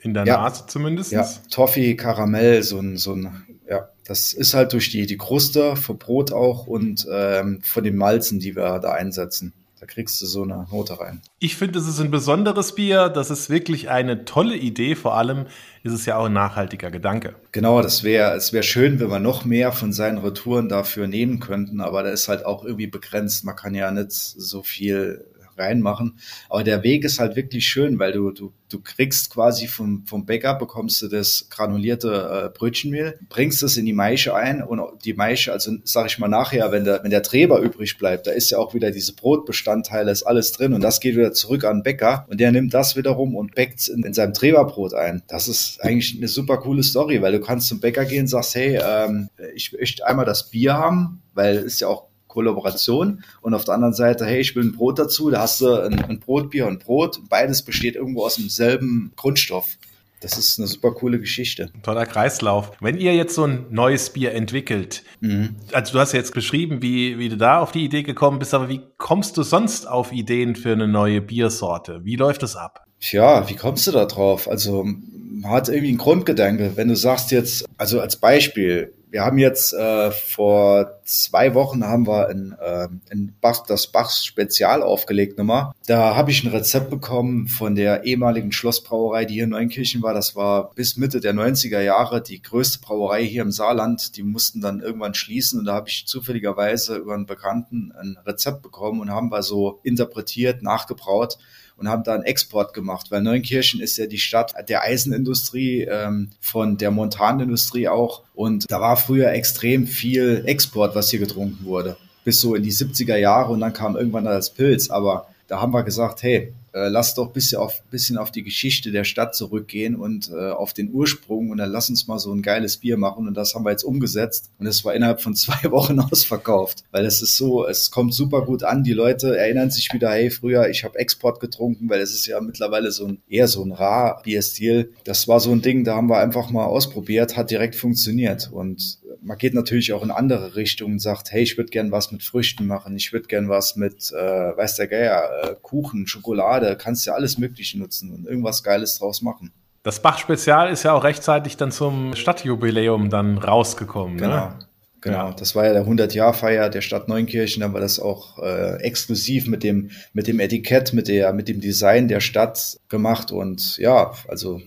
In 0.00 0.14
der 0.14 0.24
ja. 0.24 0.38
Nase 0.38 0.64
zumindest. 0.66 1.12
Ja, 1.12 1.28
Toffee, 1.50 1.96
Karamell, 1.96 2.62
so 2.62 2.78
ein, 2.78 2.96
so 2.96 3.14
ein, 3.14 3.44
ja, 3.68 3.88
das 4.04 4.32
ist 4.32 4.54
halt 4.54 4.72
durch 4.72 4.90
die, 4.90 5.06
die 5.06 5.16
Kruste, 5.16 5.74
für 5.74 5.94
Brot 5.94 6.32
auch 6.32 6.66
und 6.66 7.06
ähm, 7.10 7.60
von 7.62 7.82
den 7.82 7.96
Malzen, 7.96 8.38
die 8.38 8.54
wir 8.54 8.78
da 8.78 8.92
einsetzen. 8.92 9.52
Da 9.78 9.84
kriegst 9.84 10.22
du 10.22 10.26
so 10.26 10.42
eine 10.42 10.66
Note 10.70 10.98
rein. 10.98 11.20
Ich 11.38 11.56
finde, 11.56 11.78
es 11.78 11.86
ist 11.86 12.00
ein 12.00 12.10
besonderes 12.10 12.74
Bier. 12.74 13.10
Das 13.10 13.30
ist 13.30 13.50
wirklich 13.50 13.90
eine 13.90 14.24
tolle 14.24 14.56
Idee. 14.56 14.94
Vor 14.94 15.14
allem 15.14 15.46
ist 15.82 15.92
es 15.92 16.06
ja 16.06 16.16
auch 16.16 16.26
ein 16.26 16.32
nachhaltiger 16.32 16.90
Gedanke. 16.90 17.34
Genau, 17.52 17.82
das 17.82 18.02
wäre, 18.02 18.34
es 18.34 18.54
wäre 18.54 18.62
schön, 18.62 19.00
wenn 19.00 19.10
wir 19.10 19.18
noch 19.18 19.44
mehr 19.44 19.72
von 19.72 19.92
seinen 19.92 20.16
Retouren 20.18 20.70
dafür 20.70 21.08
nehmen 21.08 21.40
könnten. 21.40 21.82
Aber 21.82 22.02
da 22.02 22.08
ist 22.08 22.28
halt 22.28 22.46
auch 22.46 22.64
irgendwie 22.64 22.86
begrenzt. 22.86 23.44
Man 23.44 23.54
kann 23.54 23.74
ja 23.74 23.90
nicht 23.90 24.12
so 24.12 24.62
viel 24.62 25.26
reinmachen. 25.58 26.18
Aber 26.48 26.64
der 26.64 26.82
Weg 26.82 27.04
ist 27.04 27.18
halt 27.18 27.36
wirklich 27.36 27.66
schön, 27.66 27.98
weil 27.98 28.12
du, 28.12 28.30
du, 28.30 28.52
du 28.68 28.80
kriegst 28.80 29.30
quasi 29.30 29.66
vom, 29.66 30.04
vom 30.06 30.26
Bäcker, 30.26 30.54
bekommst 30.54 31.02
du 31.02 31.08
das 31.08 31.48
granulierte 31.50 32.50
äh, 32.52 32.56
Brötchenmehl, 32.56 33.18
bringst 33.28 33.62
es 33.62 33.76
in 33.76 33.86
die 33.86 33.92
Maische 33.92 34.34
ein 34.34 34.62
und 34.62 34.80
die 35.04 35.14
Maische, 35.14 35.52
also 35.52 35.72
sag 35.84 36.06
ich 36.06 36.18
mal 36.18 36.28
nachher, 36.28 36.72
wenn 36.72 36.84
der, 36.84 37.02
wenn 37.02 37.10
der 37.10 37.22
Treber 37.22 37.60
übrig 37.60 37.98
bleibt, 37.98 38.26
da 38.26 38.32
ist 38.32 38.50
ja 38.50 38.58
auch 38.58 38.74
wieder 38.74 38.90
diese 38.90 39.14
Brotbestandteile, 39.14 40.10
ist 40.10 40.24
alles 40.24 40.52
drin 40.52 40.72
und 40.72 40.80
das 40.82 41.00
geht 41.00 41.16
wieder 41.16 41.32
zurück 41.32 41.64
an 41.64 41.78
den 41.78 41.82
Bäcker 41.82 42.26
und 42.28 42.40
der 42.40 42.52
nimmt 42.52 42.74
das 42.74 42.96
wiederum 42.96 43.34
und 43.34 43.54
bäckt 43.54 43.80
es 43.80 43.88
in, 43.88 44.02
in 44.04 44.14
seinem 44.14 44.34
Treberbrot 44.34 44.94
ein. 44.94 45.22
Das 45.28 45.48
ist 45.48 45.80
eigentlich 45.82 46.16
eine 46.16 46.28
super 46.28 46.58
coole 46.58 46.82
Story, 46.82 47.22
weil 47.22 47.32
du 47.32 47.40
kannst 47.40 47.68
zum 47.68 47.80
Bäcker 47.80 48.04
gehen 48.04 48.22
und 48.22 48.28
sagst, 48.28 48.54
hey, 48.54 48.80
ähm, 48.82 49.28
ich 49.54 49.72
möchte 49.72 50.06
einmal 50.06 50.24
das 50.24 50.50
Bier 50.50 50.74
haben, 50.74 51.22
weil 51.34 51.58
es 51.58 51.80
ja 51.80 51.88
auch 51.88 52.08
Kollaboration 52.36 53.24
und 53.40 53.54
auf 53.54 53.64
der 53.64 53.72
anderen 53.72 53.94
Seite, 53.94 54.26
hey, 54.26 54.40
ich 54.40 54.54
will 54.54 54.64
ein 54.64 54.72
Brot 54.72 54.98
dazu, 54.98 55.30
da 55.30 55.40
hast 55.40 55.62
du 55.62 55.72
ein, 55.72 56.04
ein 56.04 56.20
Brotbier 56.20 56.66
und 56.66 56.84
Brot. 56.84 57.18
Beides 57.30 57.62
besteht 57.62 57.96
irgendwo 57.96 58.26
aus 58.26 58.36
demselben 58.36 59.12
Grundstoff. 59.16 59.78
Das 60.20 60.36
ist 60.36 60.58
eine 60.58 60.66
super 60.66 60.92
coole 60.92 61.18
Geschichte. 61.18 61.70
Toller 61.82 62.04
Kreislauf. 62.04 62.72
Wenn 62.80 62.98
ihr 62.98 63.14
jetzt 63.14 63.34
so 63.34 63.44
ein 63.44 63.66
neues 63.70 64.10
Bier 64.10 64.34
entwickelt, 64.34 65.02
mhm. 65.20 65.56
also 65.72 65.94
du 65.94 65.98
hast 65.98 66.12
jetzt 66.12 66.34
beschrieben, 66.34 66.82
wie, 66.82 67.18
wie 67.18 67.30
du 67.30 67.38
da 67.38 67.60
auf 67.60 67.72
die 67.72 67.84
Idee 67.84 68.02
gekommen 68.02 68.38
bist, 68.38 68.52
aber 68.52 68.68
wie 68.68 68.82
kommst 68.98 69.38
du 69.38 69.42
sonst 69.42 69.88
auf 69.88 70.12
Ideen 70.12 70.56
für 70.56 70.72
eine 70.72 70.88
neue 70.88 71.22
Biersorte? 71.22 72.04
Wie 72.04 72.16
läuft 72.16 72.42
das 72.42 72.54
ab? 72.54 72.84
Tja, 73.00 73.48
wie 73.48 73.56
kommst 73.56 73.86
du 73.86 73.92
da 73.92 74.04
drauf? 74.04 74.46
Also 74.46 74.84
man 74.84 75.50
hat 75.50 75.68
irgendwie 75.68 75.88
einen 75.88 75.98
Grundgedanke. 75.98 76.72
Wenn 76.76 76.88
du 76.88 76.96
sagst 76.96 77.30
jetzt, 77.30 77.64
also 77.78 78.00
als 78.00 78.16
Beispiel, 78.16 78.92
wir 79.08 79.24
haben 79.24 79.38
jetzt 79.38 79.72
äh, 79.72 80.10
vor 80.10 81.00
zwei 81.04 81.54
Wochen 81.54 81.84
haben 81.84 82.06
wir 82.06 82.28
in, 82.28 82.52
äh, 82.60 82.88
in 83.10 83.34
Bach, 83.40 83.64
das 83.66 83.86
Bachs 83.86 84.24
Spezial 84.24 84.82
aufgelegt 84.82 85.38
nochmal. 85.38 85.72
Da 85.86 86.16
habe 86.16 86.30
ich 86.30 86.42
ein 86.42 86.50
Rezept 86.50 86.90
bekommen 86.90 87.46
von 87.46 87.76
der 87.76 88.04
ehemaligen 88.04 88.52
Schlossbrauerei, 88.52 89.24
die 89.24 89.34
hier 89.34 89.44
in 89.44 89.50
Neunkirchen 89.50 90.02
war. 90.02 90.12
Das 90.12 90.34
war 90.34 90.74
bis 90.74 90.96
Mitte 90.96 91.20
der 91.20 91.34
90er 91.34 91.80
Jahre 91.80 92.20
die 92.20 92.42
größte 92.42 92.80
Brauerei 92.80 93.24
hier 93.24 93.42
im 93.42 93.52
Saarland. 93.52 94.16
Die 94.16 94.22
mussten 94.22 94.60
dann 94.60 94.80
irgendwann 94.80 95.14
schließen 95.14 95.60
und 95.60 95.66
da 95.66 95.74
habe 95.74 95.88
ich 95.88 96.06
zufälligerweise 96.06 96.96
über 96.96 97.14
einen 97.14 97.26
Bekannten 97.26 97.92
ein 97.92 98.18
Rezept 98.26 98.62
bekommen 98.62 99.00
und 99.00 99.10
haben 99.10 99.30
wir 99.30 99.42
so 99.42 99.80
interpretiert, 99.84 100.62
nachgebraut 100.62 101.38
und 101.76 101.88
haben 101.88 102.04
da 102.04 102.14
einen 102.14 102.24
Export 102.24 102.74
gemacht, 102.74 103.10
weil 103.10 103.22
Neunkirchen 103.22 103.80
ist 103.80 103.96
ja 103.98 104.06
die 104.06 104.18
Stadt 104.18 104.54
der 104.68 104.82
Eisenindustrie, 104.82 105.82
ähm, 105.82 106.30
von 106.40 106.78
der 106.78 106.90
Montanindustrie 106.90 107.88
auch. 107.88 108.22
Und 108.34 108.70
da 108.70 108.80
war 108.80 108.96
früher 108.96 109.32
extrem 109.32 109.86
viel 109.86 110.42
Export, 110.46 110.94
was 110.94 111.10
hier 111.10 111.20
getrunken 111.20 111.64
wurde. 111.64 111.96
Bis 112.24 112.40
so 112.40 112.54
in 112.54 112.62
die 112.62 112.72
70er 112.72 113.16
Jahre 113.16 113.52
und 113.52 113.60
dann 113.60 113.72
kam 113.72 113.96
irgendwann 113.96 114.24
das 114.24 114.50
Pilz. 114.50 114.90
Aber 114.90 115.28
da 115.48 115.60
haben 115.60 115.72
wir 115.72 115.82
gesagt, 115.82 116.22
hey, 116.22 116.52
äh, 116.76 116.88
lass 116.88 117.14
doch 117.14 117.28
ein 117.28 117.32
bisschen 117.32 117.58
auf, 117.58 117.82
bisschen 117.84 118.18
auf 118.18 118.30
die 118.30 118.42
Geschichte 118.42 118.92
der 118.92 119.04
Stadt 119.04 119.34
zurückgehen 119.34 119.96
und 119.96 120.30
äh, 120.30 120.50
auf 120.50 120.74
den 120.74 120.92
Ursprung 120.92 121.48
und 121.48 121.56
dann 121.56 121.70
lass 121.70 121.88
uns 121.88 122.06
mal 122.06 122.18
so 122.18 122.32
ein 122.32 122.42
geiles 122.42 122.76
Bier 122.76 122.98
machen 122.98 123.26
und 123.26 123.34
das 123.34 123.54
haben 123.54 123.64
wir 123.64 123.70
jetzt 123.70 123.82
umgesetzt 123.82 124.50
und 124.58 124.66
es 124.66 124.84
war 124.84 124.94
innerhalb 124.94 125.22
von 125.22 125.34
zwei 125.34 125.70
Wochen 125.70 125.98
ausverkauft, 125.98 126.84
weil 126.90 127.06
es 127.06 127.22
ist 127.22 127.36
so, 127.36 127.66
es 127.66 127.90
kommt 127.90 128.12
super 128.12 128.42
gut 128.44 128.62
an, 128.62 128.84
die 128.84 128.92
Leute 128.92 129.36
erinnern 129.38 129.70
sich 129.70 129.92
wieder, 129.92 130.10
hey, 130.10 130.30
früher, 130.30 130.68
ich 130.68 130.84
habe 130.84 130.98
Export 130.98 131.40
getrunken, 131.40 131.88
weil 131.88 132.00
es 132.00 132.12
ist 132.12 132.26
ja 132.26 132.40
mittlerweile 132.40 132.92
so 132.92 133.06
ein, 133.06 133.22
eher 133.26 133.48
so 133.48 133.64
ein 133.64 133.72
Rar-Bierstil. 133.72 134.92
Das 135.04 135.28
war 135.28 135.40
so 135.40 135.52
ein 135.52 135.62
Ding, 135.62 135.84
da 135.84 135.94
haben 135.94 136.10
wir 136.10 136.18
einfach 136.18 136.50
mal 136.50 136.64
ausprobiert, 136.64 137.36
hat 137.36 137.50
direkt 137.50 137.76
funktioniert 137.76 138.50
und 138.52 138.98
man 139.26 139.38
geht 139.38 139.54
natürlich 139.54 139.92
auch 139.92 140.04
in 140.04 140.10
andere 140.12 140.54
Richtungen 140.54 140.94
und 140.94 140.98
sagt, 141.00 141.32
hey, 141.32 141.42
ich 141.42 141.56
würde 141.56 141.70
gern 141.70 141.90
was 141.90 142.12
mit 142.12 142.22
Früchten 142.22 142.66
machen, 142.66 142.96
ich 142.96 143.12
würde 143.12 143.26
gern 143.26 143.48
was 143.48 143.74
mit, 143.76 144.12
äh, 144.12 144.56
weiß 144.56 144.76
der 144.76 144.86
Geier, 144.86 145.30
äh, 145.42 145.56
Kuchen, 145.60 146.06
Schokolade, 146.06 146.65
kannst 146.74 147.06
ja 147.06 147.14
alles 147.14 147.38
Mögliche 147.38 147.78
nutzen 147.78 148.12
und 148.12 148.26
irgendwas 148.26 148.62
Geiles 148.62 148.98
draus 148.98 149.22
machen. 149.22 149.52
Das 149.82 150.00
Bach-Spezial 150.00 150.70
ist 150.70 150.82
ja 150.82 150.92
auch 150.92 151.04
rechtzeitig 151.04 151.56
dann 151.56 151.70
zum 151.70 152.14
Stadtjubiläum 152.16 153.08
dann 153.08 153.38
rausgekommen. 153.38 154.18
Genau. 154.18 154.48
Ne? 154.48 154.58
Genau, 155.02 155.30
das 155.30 155.54
war 155.54 155.66
ja 155.66 155.72
der 155.72 155.86
100-Jahr-Feier 155.86 156.68
der 156.68 156.80
Stadt 156.80 157.06
Neunkirchen, 157.06 157.60
da 157.60 157.72
war 157.72 157.80
das 157.80 158.00
auch 158.00 158.38
äh, 158.40 158.80
exklusiv 158.82 159.46
mit 159.46 159.62
dem, 159.62 159.90
mit 160.12 160.26
dem 160.26 160.40
Etikett, 160.40 160.92
mit 160.92 161.06
der, 161.06 161.32
mit 161.32 161.46
dem 161.46 161.60
Design 161.60 162.08
der 162.08 162.18
Stadt 162.18 162.78
gemacht 162.88 163.30
und 163.30 163.76
ja, 163.76 164.12
also 164.26 164.60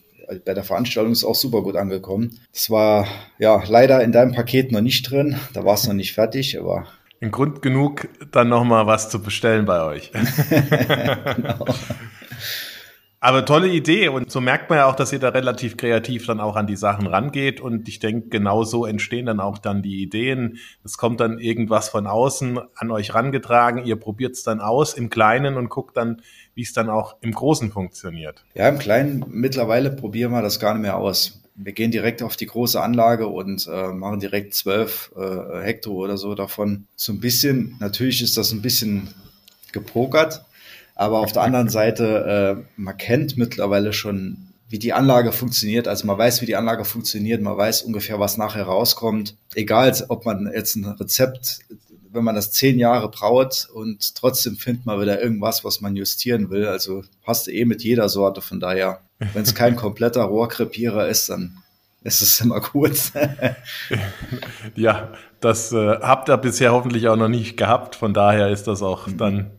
bei 0.46 0.54
der 0.54 0.64
Veranstaltung 0.64 1.12
ist 1.12 1.24
auch 1.24 1.36
super 1.36 1.62
gut 1.62 1.76
angekommen. 1.76 2.40
Das 2.54 2.70
war 2.70 3.08
ja 3.40 3.62
leider 3.68 4.04
in 4.04 4.12
deinem 4.12 4.34
Paket 4.34 4.72
noch 4.72 4.82
nicht 4.82 5.10
drin. 5.10 5.38
Da 5.54 5.66
war 5.66 5.74
es 5.74 5.88
noch 5.88 5.94
nicht 5.94 6.14
fertig, 6.14 6.60
aber. 6.60 6.88
Ein 7.22 7.32
Grund 7.32 7.62
genug, 7.62 8.08
dann 8.32 8.50
nochmal 8.50 8.88
was 8.88 9.10
zu 9.10 9.22
bestellen 9.22 9.66
bei 9.66 9.84
euch. 9.84 10.12
genau. 11.36 11.66
Aber 13.22 13.46
tolle 13.46 13.68
Idee 13.68 14.08
und 14.08 14.32
so 14.32 14.40
merkt 14.40 14.70
man 14.70 14.80
ja 14.80 14.86
auch, 14.86 14.96
dass 14.96 15.12
ihr 15.12 15.20
da 15.20 15.30
relativ 15.30 15.76
kreativ 15.76 16.26
dann 16.26 16.40
auch 16.40 16.56
an 16.56 16.68
die 16.68 16.78
Sachen 16.78 17.06
rangeht 17.06 17.60
und 17.60 17.90
ich 17.90 18.00
denke, 18.00 18.30
genau 18.30 18.64
so 18.64 18.86
entstehen 18.86 19.26
dann 19.26 19.42
auch 19.42 19.58
dann 19.58 19.82
die 19.82 20.02
Ideen. 20.02 20.58
Es 20.86 20.98
kommt 20.98 21.20
dann 21.20 21.38
irgendwas 21.38 21.90
von 21.90 22.08
außen 22.08 22.60
an 22.76 22.92
euch 22.92 23.14
rangetragen, 23.14 23.84
ihr 23.84 23.98
probiert 23.98 24.36
es 24.36 24.44
dann 24.44 24.62
aus 24.62 24.94
im 24.94 25.10
Kleinen 25.10 25.58
und 25.58 25.68
guckt 25.68 25.98
dann, 25.98 26.22
wie 26.56 26.62
es 26.62 26.72
dann 26.72 26.90
auch 26.90 27.18
im 27.20 27.34
Großen 27.34 27.72
funktioniert. 27.72 28.46
Ja, 28.54 28.70
im 28.70 28.80
Kleinen 28.80 29.26
mittlerweile 29.28 29.92
probieren 29.92 30.32
wir 30.32 30.42
das 30.42 30.62
gar 30.62 30.74
nicht 30.74 30.84
mehr 30.84 30.96
aus. 30.96 31.44
Wir 31.62 31.74
gehen 31.74 31.92
direkt 31.92 32.24
auf 32.24 32.38
die 32.38 32.46
große 32.46 32.82
Anlage 32.82 33.28
und 33.28 33.68
äh, 33.68 33.90
machen 33.90 34.22
direkt 34.22 34.56
zwölf 34.56 35.12
äh, 35.18 35.62
Hektar 35.62 35.92
oder 35.92 36.18
so 36.18 36.34
davon. 36.34 36.88
So 36.96 37.12
ein 37.12 37.20
bisschen, 37.20 37.76
natürlich 37.80 38.22
ist 38.22 38.38
das 38.38 38.54
ein 38.54 38.62
bisschen 38.62 39.10
gepokert, 39.74 40.46
aber 40.96 41.20
auf 41.20 41.34
der 41.34 41.42
anderen 41.42 41.68
Seite, 41.68 42.58
äh, 42.58 42.72
man 42.78 42.96
kennt 42.96 43.38
mittlerweile 43.38 43.92
schon, 43.92 44.38
wie 44.70 44.80
die 44.80 44.94
Anlage 44.94 45.34
funktioniert. 45.34 45.90
Also 45.90 46.08
man 46.08 46.18
weiß, 46.18 46.42
wie 46.42 46.46
die 46.46 46.56
Anlage 46.56 46.86
funktioniert, 46.86 47.42
man 47.42 47.58
weiß 47.58 47.82
ungefähr, 47.82 48.20
was 48.20 48.38
nachher 48.38 48.64
rauskommt. 48.64 49.36
Egal, 49.54 49.94
ob 50.08 50.26
man 50.26 50.50
jetzt 50.54 50.76
ein 50.78 50.86
Rezept, 50.86 51.60
wenn 52.12 52.24
man 52.24 52.36
das 52.36 52.52
zehn 52.52 52.80
Jahre 52.80 53.10
braut 53.10 53.68
und 53.74 54.16
trotzdem 54.16 54.56
findet 54.56 54.86
man 54.86 55.02
wieder 55.02 55.22
irgendwas, 55.22 55.64
was 55.64 55.82
man 55.82 55.96
justieren 55.96 56.50
will. 56.50 56.68
Also 56.68 57.04
hast 57.24 57.48
du 57.48 57.52
eh 57.52 57.66
mit 57.66 57.84
jeder 57.84 58.10
Sorte. 58.10 58.42
Von 58.42 58.60
daher, 58.60 59.02
wenn 59.34 59.44
es 59.44 59.56
kein 59.56 59.76
kompletter 59.76 60.24
Rohrkrepierer 60.24 61.08
ist, 61.08 61.30
dann 61.30 61.58
ist 62.04 62.22
es 62.22 62.40
immer 62.40 62.62
gut. 62.62 63.12
ja, 64.76 65.12
das 65.40 65.72
äh, 65.72 66.00
habt 66.02 66.30
ihr 66.30 66.38
bisher 66.38 66.72
hoffentlich 66.72 67.08
auch 67.08 67.18
noch 67.18 67.28
nicht 67.28 67.58
gehabt. 67.58 67.96
Von 67.96 68.14
daher 68.14 68.50
ist 68.50 68.68
das 68.68 68.82
auch 68.82 69.08
mhm. 69.08 69.18
dann 69.18 69.52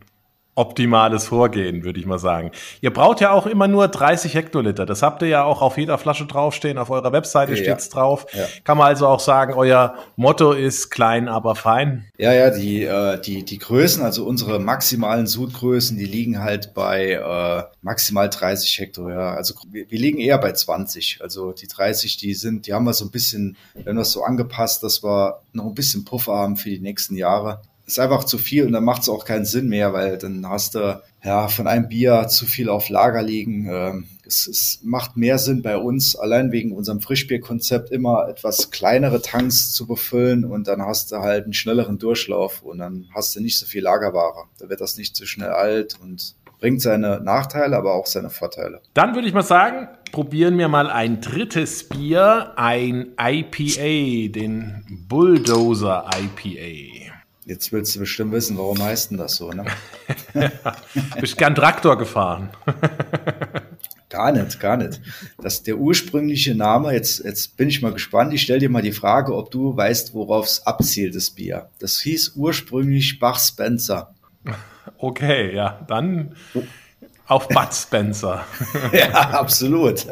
optimales 0.61 1.25
Vorgehen, 1.25 1.83
würde 1.83 1.99
ich 1.99 2.05
mal 2.05 2.19
sagen. 2.19 2.51
Ihr 2.81 2.93
braucht 2.93 3.19
ja 3.19 3.31
auch 3.31 3.47
immer 3.47 3.67
nur 3.67 3.87
30 3.87 4.35
Hektoliter. 4.35 4.85
Das 4.85 5.01
habt 5.01 5.23
ihr 5.23 5.27
ja 5.27 5.43
auch 5.43 5.63
auf 5.63 5.77
jeder 5.77 5.97
Flasche 5.97 6.27
draufstehen. 6.27 6.77
Auf 6.77 6.91
eurer 6.91 7.11
Webseite 7.11 7.53
ja, 7.53 7.57
steht's 7.57 7.89
drauf. 7.89 8.27
Ja. 8.33 8.45
Kann 8.63 8.77
man 8.77 8.87
also 8.87 9.07
auch 9.07 9.19
sagen, 9.19 9.53
euer 9.55 9.95
Motto 10.15 10.51
ist 10.51 10.91
klein, 10.91 11.27
aber 11.27 11.55
fein. 11.55 12.05
Ja, 12.17 12.31
ja, 12.31 12.51
die, 12.51 12.83
äh, 12.83 13.19
die, 13.19 13.43
die 13.43 13.57
Größen, 13.57 14.03
also 14.03 14.25
unsere 14.25 14.59
maximalen 14.59 15.25
Sudgrößen, 15.25 15.97
die 15.97 16.05
liegen 16.05 16.39
halt 16.43 16.75
bei 16.75 17.13
äh, 17.13 17.63
maximal 17.81 18.29
30 18.29 18.79
Hektar. 18.79 19.09
Ja. 19.09 19.33
Also 19.33 19.55
wir, 19.71 19.89
wir 19.89 19.99
liegen 19.99 20.19
eher 20.19 20.37
bei 20.37 20.51
20. 20.51 21.19
Also 21.21 21.53
die 21.53 21.67
30, 21.67 22.17
die 22.17 22.35
sind, 22.35 22.67
die 22.67 22.73
haben 22.73 22.85
wir 22.85 22.93
so 22.93 23.05
ein 23.05 23.11
bisschen, 23.11 23.57
wenn 23.73 23.95
wir 23.95 24.03
es 24.03 24.11
so 24.11 24.23
angepasst, 24.23 24.83
dass 24.83 25.03
wir 25.03 25.41
noch 25.53 25.65
ein 25.65 25.73
bisschen 25.73 26.05
Puffer 26.05 26.33
haben 26.33 26.55
für 26.55 26.69
die 26.69 26.79
nächsten 26.79 27.15
Jahre 27.15 27.61
ist 27.91 27.99
einfach 27.99 28.23
zu 28.23 28.37
viel 28.37 28.65
und 28.65 28.73
dann 28.73 28.83
macht 28.83 29.03
es 29.03 29.09
auch 29.09 29.25
keinen 29.25 29.45
Sinn 29.45 29.67
mehr, 29.67 29.93
weil 29.93 30.17
dann 30.17 30.47
hast 30.47 30.75
du 30.75 31.01
ja 31.23 31.47
von 31.47 31.67
einem 31.67 31.87
Bier 31.87 32.27
zu 32.27 32.45
viel 32.45 32.69
auf 32.69 32.89
Lager 32.89 33.21
liegen. 33.21 33.67
Ähm, 33.69 34.07
es, 34.25 34.47
es 34.47 34.79
macht 34.83 35.17
mehr 35.17 35.37
Sinn 35.37 35.61
bei 35.61 35.77
uns, 35.77 36.15
allein 36.15 36.51
wegen 36.51 36.71
unserem 36.71 37.01
Frischbierkonzept 37.01 37.91
immer 37.91 38.27
etwas 38.29 38.71
kleinere 38.71 39.21
Tanks 39.21 39.73
zu 39.73 39.87
befüllen 39.87 40.45
und 40.45 40.67
dann 40.67 40.81
hast 40.81 41.11
du 41.11 41.17
halt 41.17 41.43
einen 41.43 41.53
schnelleren 41.53 41.99
Durchlauf 41.99 42.61
und 42.61 42.79
dann 42.79 43.07
hast 43.13 43.35
du 43.35 43.41
nicht 43.41 43.59
so 43.59 43.65
viel 43.65 43.83
Lagerware. 43.83 44.45
Da 44.59 44.69
wird 44.69 44.81
das 44.81 44.97
nicht 44.97 45.15
zu 45.15 45.23
so 45.23 45.27
schnell 45.27 45.49
alt 45.49 45.99
und 46.01 46.35
bringt 46.59 46.81
seine 46.81 47.19
Nachteile, 47.21 47.75
aber 47.75 47.95
auch 47.95 48.05
seine 48.05 48.29
Vorteile. 48.29 48.81
Dann 48.93 49.15
würde 49.15 49.27
ich 49.27 49.33
mal 49.33 49.41
sagen, 49.41 49.89
probieren 50.11 50.57
wir 50.57 50.67
mal 50.67 50.89
ein 50.89 51.19
drittes 51.19 51.89
Bier, 51.89 52.53
ein 52.55 53.13
IPA, 53.19 54.31
den 54.31 54.85
Bulldozer 55.09 56.09
IPA. 56.15 57.00
Jetzt 57.51 57.73
willst 57.73 57.93
du 57.93 57.99
bestimmt 57.99 58.31
wissen, 58.31 58.57
warum 58.57 58.81
heißt 58.81 59.11
denn 59.11 59.17
das 59.17 59.35
so, 59.35 59.51
ne? 59.51 59.65
Bist 61.19 61.37
gern 61.37 61.53
Traktor 61.53 61.97
gefahren. 61.97 62.49
gar 64.09 64.31
nicht, 64.31 64.57
gar 64.61 64.77
nicht. 64.77 65.01
Das 65.41 65.61
der 65.61 65.77
ursprüngliche 65.77 66.55
Name, 66.55 66.93
jetzt, 66.93 67.25
jetzt 67.25 67.57
bin 67.57 67.67
ich 67.67 67.81
mal 67.81 67.91
gespannt, 67.91 68.33
ich 68.33 68.43
stelle 68.43 68.59
dir 68.59 68.69
mal 68.69 68.81
die 68.81 68.93
Frage, 68.93 69.35
ob 69.35 69.51
du 69.51 69.75
weißt, 69.75 70.13
worauf 70.13 70.45
es 70.45 70.65
abzielt, 70.65 71.13
das 71.13 71.31
Bier. 71.31 71.67
Das 71.79 71.99
hieß 71.99 72.37
ursprünglich 72.37 73.19
Bach 73.19 73.37
Spencer. 73.37 74.15
Okay, 74.97 75.55
ja, 75.55 75.85
dann 75.87 76.35
auf 77.27 77.47
Bud 77.47 77.73
Spencer. 77.73 78.45
ja, 78.91 79.09
absolut. 79.11 80.05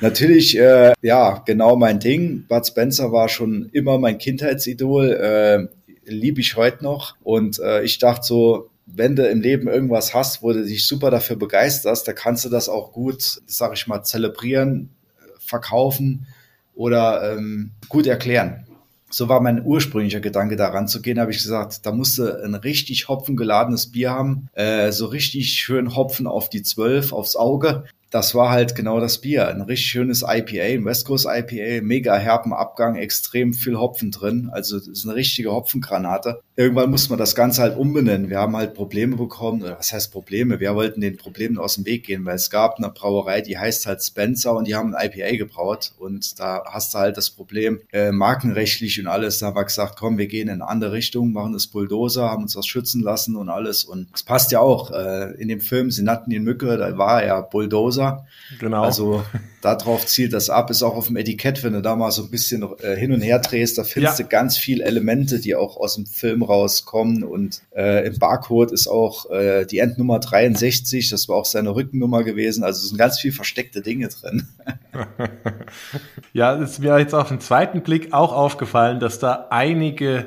Natürlich, 0.00 0.58
äh, 0.58 0.92
ja, 1.00 1.42
genau 1.46 1.76
mein 1.76 2.00
Ding. 2.00 2.44
Bud 2.48 2.66
Spencer 2.66 3.12
war 3.12 3.28
schon 3.28 3.68
immer 3.72 3.98
mein 3.98 4.18
Kindheitsidol. 4.18 5.10
Äh, 5.10 5.83
liebe 6.06 6.40
ich 6.40 6.56
heute 6.56 6.84
noch. 6.84 7.16
Und 7.22 7.58
äh, 7.58 7.82
ich 7.82 7.98
dachte 7.98 8.26
so, 8.26 8.70
wenn 8.86 9.16
du 9.16 9.26
im 9.28 9.40
Leben 9.40 9.68
irgendwas 9.68 10.14
hast, 10.14 10.42
wo 10.42 10.52
du 10.52 10.64
dich 10.64 10.86
super 10.86 11.10
dafür 11.10 11.36
begeisterst, 11.36 12.06
da 12.06 12.12
kannst 12.12 12.44
du 12.44 12.48
das 12.48 12.68
auch 12.68 12.92
gut, 12.92 13.40
sag 13.46 13.72
ich 13.74 13.86
mal, 13.86 14.02
zelebrieren, 14.02 14.90
verkaufen 15.38 16.26
oder 16.74 17.32
ähm, 17.32 17.72
gut 17.88 18.06
erklären. 18.06 18.66
So 19.10 19.28
war 19.28 19.40
mein 19.40 19.64
ursprünglicher 19.64 20.20
Gedanke 20.20 20.56
daran 20.56 20.88
zu 20.88 21.00
gehen, 21.00 21.20
habe 21.20 21.30
ich 21.30 21.38
gesagt, 21.38 21.86
da 21.86 21.92
musste 21.92 22.42
ein 22.44 22.56
richtig 22.56 23.08
hopfengeladenes 23.08 23.92
Bier 23.92 24.10
haben, 24.10 24.48
äh, 24.54 24.90
so 24.90 25.06
richtig 25.06 25.52
schön 25.52 25.94
Hopfen 25.94 26.26
auf 26.26 26.50
die 26.50 26.62
Zwölf, 26.62 27.12
aufs 27.12 27.36
Auge 27.36 27.84
das 28.14 28.32
war 28.32 28.50
halt 28.50 28.76
genau 28.76 29.00
das 29.00 29.18
Bier. 29.18 29.48
Ein 29.48 29.60
richtig 29.62 29.88
schönes 29.88 30.22
IPA, 30.22 30.62
ein 30.62 30.84
West 30.84 31.04
Coast 31.04 31.26
IPA, 31.28 31.84
mega 31.84 32.16
herben 32.16 32.52
Abgang, 32.52 32.94
extrem 32.94 33.52
viel 33.52 33.76
Hopfen 33.76 34.12
drin. 34.12 34.50
Also 34.52 34.78
das 34.78 34.86
ist 34.86 35.04
eine 35.04 35.16
richtige 35.16 35.50
Hopfengranate. 35.50 36.40
Irgendwann 36.54 36.90
muss 36.92 37.10
man 37.10 37.18
das 37.18 37.34
Ganze 37.34 37.62
halt 37.62 37.76
umbenennen. 37.76 38.30
Wir 38.30 38.38
haben 38.38 38.56
halt 38.56 38.74
Probleme 38.74 39.16
bekommen, 39.16 39.64
oder 39.64 39.76
was 39.76 39.92
heißt 39.92 40.12
Probleme? 40.12 40.60
Wir 40.60 40.76
wollten 40.76 41.00
den 41.00 41.16
Problemen 41.16 41.58
aus 41.58 41.74
dem 41.74 41.86
Weg 41.86 42.06
gehen, 42.06 42.24
weil 42.24 42.36
es 42.36 42.50
gab 42.50 42.76
eine 42.76 42.88
Brauerei, 42.88 43.40
die 43.40 43.58
heißt 43.58 43.86
halt 43.86 44.00
Spencer 44.04 44.54
und 44.54 44.68
die 44.68 44.76
haben 44.76 44.94
ein 44.94 45.10
IPA 45.10 45.36
gebraut. 45.36 45.90
Und 45.98 46.38
da 46.38 46.62
hast 46.70 46.94
du 46.94 46.98
halt 46.98 47.16
das 47.16 47.30
Problem, 47.30 47.80
äh, 47.92 48.12
markenrechtlich 48.12 49.00
und 49.00 49.08
alles. 49.08 49.40
Da 49.40 49.46
haben 49.46 49.56
wir 49.56 49.64
gesagt, 49.64 49.96
komm, 49.98 50.18
wir 50.18 50.28
gehen 50.28 50.46
in 50.46 50.62
eine 50.62 50.68
andere 50.68 50.92
Richtung, 50.92 51.32
machen 51.32 51.52
das 51.52 51.66
Bulldozer, 51.66 52.30
haben 52.30 52.44
uns 52.44 52.52
das 52.52 52.68
schützen 52.68 53.02
lassen 53.02 53.34
und 53.34 53.48
alles. 53.48 53.82
Und 53.82 54.06
es 54.14 54.22
passt 54.22 54.52
ja 54.52 54.60
auch. 54.60 54.92
Äh, 54.92 55.32
in 55.32 55.48
dem 55.48 55.60
Film, 55.60 55.90
sie 55.90 56.04
nannten 56.04 56.30
ihn 56.30 56.44
Mücke, 56.44 56.76
da 56.76 56.96
war 56.96 57.20
er 57.20 57.42
Bulldozer 57.42 58.03
Rosa. 58.12 58.26
Genau. 58.58 58.82
Also 58.82 59.24
darauf 59.62 60.06
zielt 60.06 60.32
das 60.32 60.50
ab, 60.50 60.70
ist 60.70 60.82
auch 60.82 60.94
auf 60.94 61.06
dem 61.06 61.16
Etikett, 61.16 61.64
wenn 61.64 61.72
du 61.72 61.82
da 61.82 61.96
mal 61.96 62.10
so 62.10 62.22
ein 62.22 62.30
bisschen 62.30 62.64
äh, 62.80 62.96
hin 62.96 63.12
und 63.12 63.20
her 63.20 63.38
drehst, 63.38 63.78
da 63.78 63.84
findest 63.84 64.18
ja. 64.18 64.24
du 64.24 64.28
ganz 64.28 64.56
viel 64.56 64.80
Elemente, 64.80 65.40
die 65.40 65.54
auch 65.54 65.76
aus 65.76 65.94
dem 65.94 66.06
Film 66.06 66.42
rauskommen. 66.42 67.24
Und 67.24 67.62
äh, 67.74 68.06
im 68.06 68.18
Barcode 68.18 68.72
ist 68.72 68.86
auch 68.86 69.30
äh, 69.30 69.64
die 69.64 69.78
Endnummer 69.78 70.20
63, 70.20 71.08
das 71.10 71.28
war 71.28 71.36
auch 71.36 71.46
seine 71.46 71.74
Rückennummer 71.74 72.22
gewesen. 72.22 72.64
Also 72.64 72.82
es 72.82 72.88
sind 72.88 72.98
ganz 72.98 73.18
viel 73.18 73.32
versteckte 73.32 73.80
Dinge 73.80 74.08
drin. 74.08 74.48
ja, 76.32 76.56
es 76.56 76.72
ist 76.72 76.78
mir 76.80 76.98
jetzt 76.98 77.14
auf 77.14 77.28
den 77.28 77.40
zweiten 77.40 77.82
Blick 77.82 78.12
auch 78.12 78.32
aufgefallen, 78.32 79.00
dass 79.00 79.18
da 79.18 79.48
einige 79.50 80.26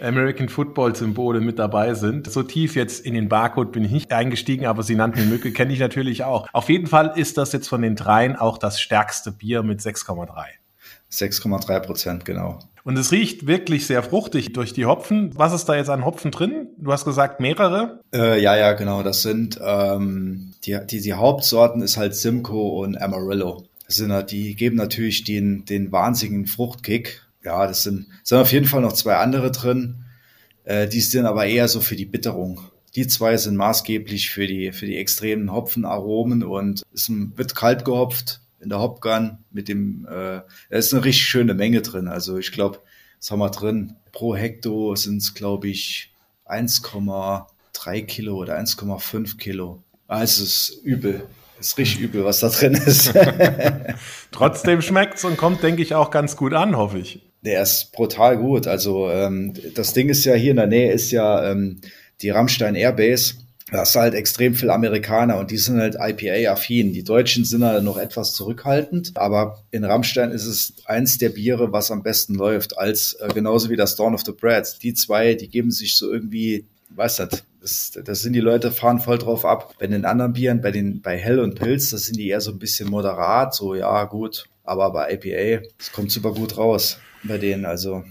American 0.00 0.48
Football 0.48 0.96
Symbole 0.96 1.40
mit 1.40 1.58
dabei 1.58 1.94
sind. 1.94 2.30
So 2.30 2.42
tief 2.42 2.76
jetzt 2.76 3.04
in 3.04 3.14
den 3.14 3.28
Barcode 3.28 3.72
bin 3.72 3.84
ich 3.84 3.92
nicht 3.92 4.12
eingestiegen, 4.12 4.66
aber 4.66 4.82
sie 4.82 4.94
nannten 4.94 5.20
die 5.20 5.26
Mücke, 5.26 5.52
kenne 5.52 5.72
ich 5.72 5.80
natürlich 5.80 6.24
auch. 6.24 6.48
Auf 6.52 6.68
jeden 6.68 6.86
Fall 6.86 7.12
ist 7.16 7.38
das 7.38 7.52
jetzt 7.52 7.68
von 7.68 7.82
den 7.82 7.96
dreien 7.96 8.36
auch 8.36 8.58
das 8.58 8.80
stärkste 8.80 9.32
Bier 9.32 9.62
mit 9.62 9.80
6,3. 9.80 10.28
6,3 11.10 11.80
Prozent, 11.80 12.24
genau. 12.24 12.58
Und 12.82 12.98
es 12.98 13.12
riecht 13.12 13.46
wirklich 13.46 13.86
sehr 13.86 14.02
fruchtig 14.02 14.52
durch 14.52 14.74
die 14.74 14.84
Hopfen. 14.84 15.30
Was 15.36 15.54
ist 15.54 15.66
da 15.66 15.74
jetzt 15.74 15.88
an 15.88 16.04
Hopfen 16.04 16.30
drin? 16.30 16.68
Du 16.76 16.92
hast 16.92 17.06
gesagt 17.06 17.40
mehrere? 17.40 18.00
Äh, 18.12 18.42
ja, 18.42 18.56
ja, 18.56 18.72
genau. 18.74 19.02
Das 19.02 19.22
sind 19.22 19.58
ähm, 19.64 20.52
die, 20.64 20.78
die, 20.90 21.00
die 21.00 21.12
Hauptsorten 21.14 21.80
ist 21.80 21.96
halt 21.96 22.14
Simcoe 22.14 22.82
und 22.82 23.00
Amarillo. 23.00 23.64
Das 23.86 23.96
sind 23.96 24.30
die 24.30 24.54
geben 24.54 24.76
natürlich 24.76 25.24
den, 25.24 25.64
den 25.64 25.92
wahnsinnigen 25.92 26.46
Fruchtkick 26.46 27.23
ja, 27.44 27.66
das 27.66 27.82
sind, 27.82 28.06
sind 28.22 28.38
auf 28.38 28.52
jeden 28.52 28.66
Fall 28.66 28.80
noch 28.80 28.92
zwei 28.92 29.16
andere 29.16 29.50
drin. 29.50 30.04
Äh, 30.64 30.88
die 30.88 31.00
sind 31.00 31.26
aber 31.26 31.46
eher 31.46 31.68
so 31.68 31.80
für 31.80 31.96
die 31.96 32.06
Bitterung. 32.06 32.60
Die 32.94 33.06
zwei 33.06 33.36
sind 33.36 33.56
maßgeblich 33.56 34.30
für 34.30 34.46
die, 34.46 34.72
für 34.72 34.86
die 34.86 34.96
extremen 34.96 35.52
Hopfenaromen 35.52 36.42
und 36.42 36.82
es 36.94 37.10
wird 37.10 37.56
kalt 37.56 37.84
gehopft 37.84 38.40
in 38.60 38.70
der 38.70 38.80
Hopgun 38.80 39.38
mit 39.50 39.68
dem, 39.68 40.06
äh, 40.06 40.40
da 40.40 40.46
ist 40.70 40.94
eine 40.94 41.04
richtig 41.04 41.24
schöne 41.24 41.54
Menge 41.54 41.82
drin. 41.82 42.08
Also 42.08 42.38
ich 42.38 42.52
glaube, 42.52 42.80
was 43.18 43.30
haben 43.30 43.40
wir 43.40 43.50
drin? 43.50 43.96
Pro 44.12 44.34
Hekto 44.36 44.94
sind 44.96 45.18
es, 45.18 45.34
glaube 45.34 45.68
ich, 45.68 46.14
1,3 46.46 48.04
Kilo 48.04 48.36
oder 48.36 48.58
1,5 48.58 49.38
Kilo. 49.38 49.82
Also 50.06 50.44
es 50.44 50.70
ist 50.70 50.84
übel. 50.84 51.26
Ist 51.58 51.78
richtig 51.78 52.00
übel, 52.00 52.24
was 52.24 52.40
da 52.40 52.48
drin 52.48 52.74
ist. 52.74 53.14
Trotzdem 54.30 54.82
schmeckt's 54.82 55.24
und 55.24 55.36
kommt, 55.36 55.62
denke 55.62 55.82
ich, 55.82 55.94
auch 55.94 56.10
ganz 56.10 56.36
gut 56.36 56.52
an, 56.52 56.76
hoffe 56.76 56.98
ich. 56.98 57.22
Der 57.44 57.62
ist 57.62 57.92
brutal 57.92 58.38
gut. 58.38 58.66
Also 58.66 59.10
ähm, 59.10 59.52
das 59.74 59.92
Ding 59.92 60.08
ist 60.08 60.24
ja 60.24 60.34
hier 60.34 60.52
in 60.52 60.56
der 60.56 60.66
Nähe 60.66 60.92
ist 60.92 61.10
ja 61.10 61.50
ähm, 61.50 61.80
die 62.22 62.30
Rammstein 62.30 62.74
Airbase. 62.74 63.34
Da 63.70 63.82
ist 63.82 63.96
halt 63.96 64.14
extrem 64.14 64.54
viel 64.54 64.70
Amerikaner 64.70 65.38
und 65.38 65.50
die 65.50 65.56
sind 65.56 65.78
halt 65.78 65.96
IPA-affin. 65.98 66.92
Die 66.92 67.02
Deutschen 67.02 67.44
sind 67.44 67.64
halt 67.64 67.82
noch 67.82 67.96
etwas 67.96 68.34
zurückhaltend, 68.34 69.12
aber 69.14 69.64
in 69.70 69.84
Rammstein 69.84 70.30
ist 70.30 70.46
es 70.46 70.74
eins 70.84 71.18
der 71.18 71.30
Biere, 71.30 71.72
was 71.72 71.90
am 71.90 72.02
besten 72.02 72.34
läuft, 72.34 72.78
als 72.78 73.14
äh, 73.14 73.28
genauso 73.34 73.70
wie 73.70 73.76
das 73.76 73.96
Dawn 73.96 74.14
of 74.14 74.22
the 74.24 74.32
Bread. 74.32 74.82
Die 74.82 74.94
zwei, 74.94 75.34
die 75.34 75.48
geben 75.48 75.70
sich 75.70 75.96
so 75.96 76.12
irgendwie, 76.12 76.66
weiß 76.90 77.20
nicht, 77.20 77.44
das, 77.60 77.92
das 78.04 78.20
sind 78.20 78.34
die 78.34 78.40
Leute, 78.40 78.70
fahren 78.70 79.00
voll 79.00 79.18
drauf 79.18 79.44
ab. 79.44 79.74
Bei 79.78 79.86
den 79.86 80.04
anderen 80.04 80.34
Bieren, 80.34 80.60
bei 80.60 80.70
den, 80.70 81.00
bei 81.00 81.16
Hell 81.16 81.40
und 81.40 81.58
Pilz, 81.58 81.90
das 81.90 82.04
sind 82.04 82.18
die 82.18 82.28
eher 82.28 82.42
so 82.42 82.52
ein 82.52 82.58
bisschen 82.58 82.90
moderat, 82.90 83.54
so 83.54 83.74
ja, 83.74 84.04
gut. 84.04 84.44
Aber 84.62 84.92
bei 84.92 85.14
IPA, 85.14 85.66
es 85.78 85.90
kommt 85.90 86.10
super 86.10 86.32
gut 86.32 86.58
raus 86.58 86.98
bei 87.24 87.38
denen. 87.38 87.64
Also 87.64 88.04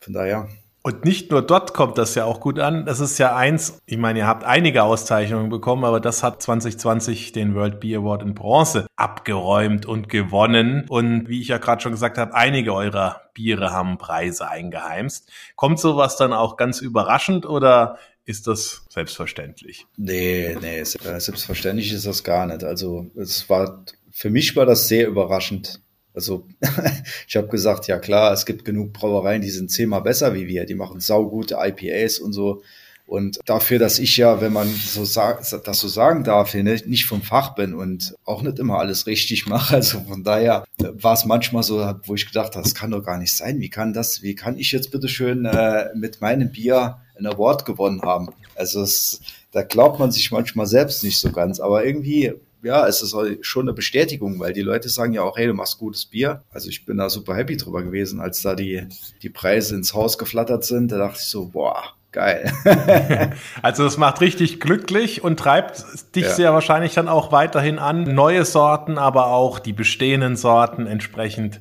von 0.00 0.12
daher. 0.12 0.48
Und 0.82 1.04
nicht 1.04 1.30
nur 1.30 1.42
dort 1.42 1.74
kommt 1.74 1.98
das 1.98 2.14
ja 2.14 2.24
auch 2.24 2.40
gut 2.40 2.58
an. 2.58 2.86
Das 2.86 3.00
ist 3.00 3.18
ja 3.18 3.36
eins, 3.36 3.78
ich 3.84 3.98
meine, 3.98 4.20
ihr 4.20 4.26
habt 4.26 4.44
einige 4.44 4.84
Auszeichnungen 4.84 5.50
bekommen, 5.50 5.84
aber 5.84 6.00
das 6.00 6.22
hat 6.22 6.40
2020 6.40 7.32
den 7.32 7.54
World 7.54 7.80
Beer 7.80 7.98
Award 7.98 8.22
in 8.22 8.34
Bronze 8.34 8.86
abgeräumt 8.96 9.86
und 9.86 10.08
gewonnen. 10.08 10.86
Und 10.88 11.28
wie 11.28 11.42
ich 11.42 11.48
ja 11.48 11.58
gerade 11.58 11.82
schon 11.82 11.92
gesagt 11.92 12.16
habe, 12.16 12.32
einige 12.32 12.72
eurer 12.72 13.20
Biere 13.34 13.70
haben 13.70 13.98
Preise 13.98 14.48
eingeheimst. 14.48 15.30
Kommt 15.56 15.78
sowas 15.78 16.16
dann 16.16 16.32
auch 16.32 16.56
ganz 16.56 16.80
überraschend 16.80 17.44
oder 17.44 17.98
ist 18.24 18.46
das 18.46 18.86
selbstverständlich? 18.88 19.86
Nee, 19.96 20.56
nee, 20.60 20.84
selbstverständlich 20.84 21.92
ist 21.92 22.06
das 22.06 22.24
gar 22.24 22.46
nicht. 22.46 22.62
Also 22.62 23.10
es 23.16 23.50
war, 23.50 23.84
für 24.10 24.30
mich 24.30 24.54
war 24.54 24.64
das 24.64 24.88
sehr 24.88 25.08
überraschend. 25.08 25.82
Also 26.18 26.48
ich 27.28 27.36
habe 27.36 27.46
gesagt, 27.46 27.86
ja 27.86 27.96
klar, 28.00 28.32
es 28.32 28.44
gibt 28.44 28.64
genug 28.64 28.92
Brauereien, 28.92 29.40
die 29.40 29.50
sind 29.50 29.70
zehnmal 29.70 30.02
besser 30.02 30.34
wie 30.34 30.48
wir, 30.48 30.66
die 30.66 30.74
machen 30.74 30.98
saugute 30.98 31.58
IPAs 31.60 32.18
und 32.18 32.32
so. 32.32 32.60
Und 33.06 33.38
dafür, 33.46 33.78
dass 33.78 34.00
ich 34.00 34.16
ja, 34.16 34.40
wenn 34.40 34.52
man 34.52 34.68
so 34.68 35.04
das 35.04 35.78
so 35.78 35.88
sagen 35.88 36.24
darf, 36.24 36.54
nicht 36.54 37.06
vom 37.06 37.22
Fach 37.22 37.54
bin 37.54 37.72
und 37.72 38.16
auch 38.24 38.42
nicht 38.42 38.58
immer 38.58 38.80
alles 38.80 39.06
richtig 39.06 39.46
mache, 39.46 39.76
also 39.76 40.00
von 40.00 40.24
daher 40.24 40.64
war 40.78 41.14
es 41.14 41.24
manchmal 41.24 41.62
so, 41.62 41.94
wo 42.04 42.16
ich 42.16 42.26
gedacht 42.26 42.56
habe, 42.56 42.64
das 42.64 42.74
kann 42.74 42.90
doch 42.90 43.04
gar 43.04 43.18
nicht 43.18 43.36
sein. 43.36 43.60
Wie 43.60 43.70
kann 43.70 43.92
das, 43.92 44.22
wie 44.22 44.34
kann 44.34 44.58
ich 44.58 44.72
jetzt 44.72 44.90
bitte 44.90 45.08
schön 45.08 45.44
äh, 45.44 45.86
mit 45.94 46.20
meinem 46.20 46.50
Bier 46.50 46.98
ein 47.16 47.26
Award 47.26 47.64
gewonnen 47.64 48.02
haben? 48.02 48.30
Also 48.56 48.82
es, 48.82 49.20
da 49.52 49.62
glaubt 49.62 50.00
man 50.00 50.10
sich 50.10 50.32
manchmal 50.32 50.66
selbst 50.66 51.04
nicht 51.04 51.20
so 51.20 51.30
ganz, 51.30 51.60
aber 51.60 51.86
irgendwie 51.86 52.34
ja, 52.62 52.86
es 52.86 53.02
ist 53.02 53.14
schon 53.42 53.64
eine 53.64 53.72
Bestätigung, 53.72 54.38
weil 54.38 54.52
die 54.52 54.62
Leute 54.62 54.88
sagen 54.88 55.12
ja 55.12 55.22
auch, 55.22 55.36
hey, 55.36 55.46
du 55.46 55.54
machst 55.54 55.78
gutes 55.78 56.06
Bier. 56.06 56.42
Also 56.50 56.68
ich 56.68 56.84
bin 56.84 56.96
da 56.96 57.08
super 57.08 57.36
happy 57.36 57.56
drüber 57.56 57.82
gewesen, 57.82 58.20
als 58.20 58.42
da 58.42 58.54
die, 58.54 58.86
die 59.22 59.30
Preise 59.30 59.74
ins 59.76 59.94
Haus 59.94 60.18
geflattert 60.18 60.64
sind. 60.64 60.92
Da 60.92 60.98
dachte 60.98 61.18
ich 61.20 61.28
so, 61.28 61.46
boah, 61.46 61.94
geil. 62.12 62.52
also 63.62 63.86
es 63.86 63.96
macht 63.96 64.20
richtig 64.20 64.60
glücklich 64.60 65.22
und 65.22 65.38
treibt 65.38 65.84
dich 66.14 66.24
ja. 66.24 66.34
sehr 66.34 66.52
wahrscheinlich 66.52 66.94
dann 66.94 67.08
auch 67.08 67.32
weiterhin 67.32 67.78
an, 67.78 68.14
neue 68.14 68.44
Sorten, 68.44 68.98
aber 68.98 69.28
auch 69.28 69.58
die 69.58 69.72
bestehenden 69.72 70.36
Sorten 70.36 70.86
entsprechend 70.86 71.60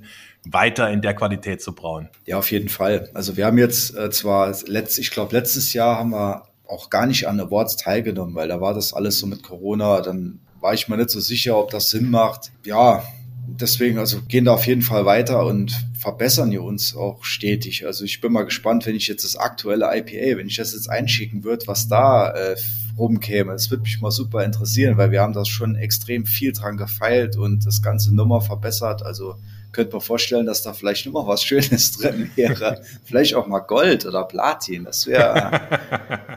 weiter 0.49 0.89
in 0.89 1.01
der 1.01 1.13
Qualität 1.13 1.61
zu 1.61 1.73
brauen. 1.73 2.09
Ja, 2.25 2.37
auf 2.37 2.51
jeden 2.51 2.69
Fall. 2.69 3.09
Also 3.13 3.37
wir 3.37 3.45
haben 3.45 3.57
jetzt 3.57 3.95
äh, 3.95 4.09
zwar 4.09 4.55
letzt, 4.65 4.97
ich 4.97 5.11
glaube 5.11 5.35
letztes 5.35 5.73
Jahr 5.73 5.97
haben 5.97 6.11
wir 6.11 6.43
auch 6.67 6.89
gar 6.89 7.05
nicht 7.05 7.27
an 7.27 7.39
Awards 7.39 7.75
teilgenommen, 7.77 8.35
weil 8.35 8.47
da 8.47 8.61
war 8.61 8.73
das 8.73 8.93
alles 8.93 9.19
so 9.19 9.27
mit 9.27 9.43
Corona, 9.43 10.01
dann 10.01 10.39
war 10.59 10.73
ich 10.73 10.87
mir 10.87 10.97
nicht 10.97 11.09
so 11.09 11.19
sicher, 11.19 11.57
ob 11.57 11.71
das 11.71 11.89
Sinn 11.89 12.09
macht. 12.09 12.51
Ja, 12.65 13.03
deswegen, 13.47 13.97
also 13.97 14.21
gehen 14.27 14.45
da 14.45 14.53
auf 14.53 14.67
jeden 14.67 14.81
Fall 14.81 15.05
weiter 15.05 15.45
und 15.45 15.73
verbessern 15.97 16.51
wir 16.51 16.63
uns 16.63 16.95
auch 16.95 17.23
stetig. 17.23 17.85
Also 17.85 18.05
ich 18.05 18.21
bin 18.21 18.31
mal 18.31 18.43
gespannt, 18.43 18.85
wenn 18.85 18.95
ich 18.95 19.07
jetzt 19.07 19.23
das 19.23 19.35
aktuelle 19.35 19.85
IPA, 19.85 20.37
wenn 20.37 20.47
ich 20.47 20.57
das 20.57 20.73
jetzt 20.73 20.89
einschicken 20.89 21.43
würde, 21.43 21.67
was 21.67 21.87
da 21.87 22.31
äh, 22.31 22.55
rumkäme. 22.97 23.51
Das 23.53 23.69
würde 23.69 23.83
mich 23.83 24.01
mal 24.01 24.11
super 24.11 24.43
interessieren, 24.43 24.97
weil 24.97 25.11
wir 25.11 25.21
haben 25.21 25.33
das 25.33 25.47
schon 25.47 25.75
extrem 25.75 26.25
viel 26.25 26.51
dran 26.51 26.77
gefeilt 26.77 27.35
und 27.35 27.65
das 27.65 27.81
ganze 27.81 28.13
Nummer 28.13 28.41
verbessert. 28.41 29.03
Also 29.03 29.35
könnte 29.71 29.95
mir 29.95 30.01
vorstellen, 30.01 30.45
dass 30.45 30.63
da 30.63 30.73
vielleicht 30.73 31.05
noch 31.05 31.13
mal 31.13 31.27
was 31.27 31.43
Schönes 31.43 31.91
drin 31.97 32.31
wäre. 32.35 32.81
vielleicht 33.03 33.35
auch 33.35 33.47
mal 33.47 33.59
Gold 33.59 34.05
oder 34.05 34.23
Platin. 34.23 34.85
Das 34.85 35.05
wäre 35.07 35.61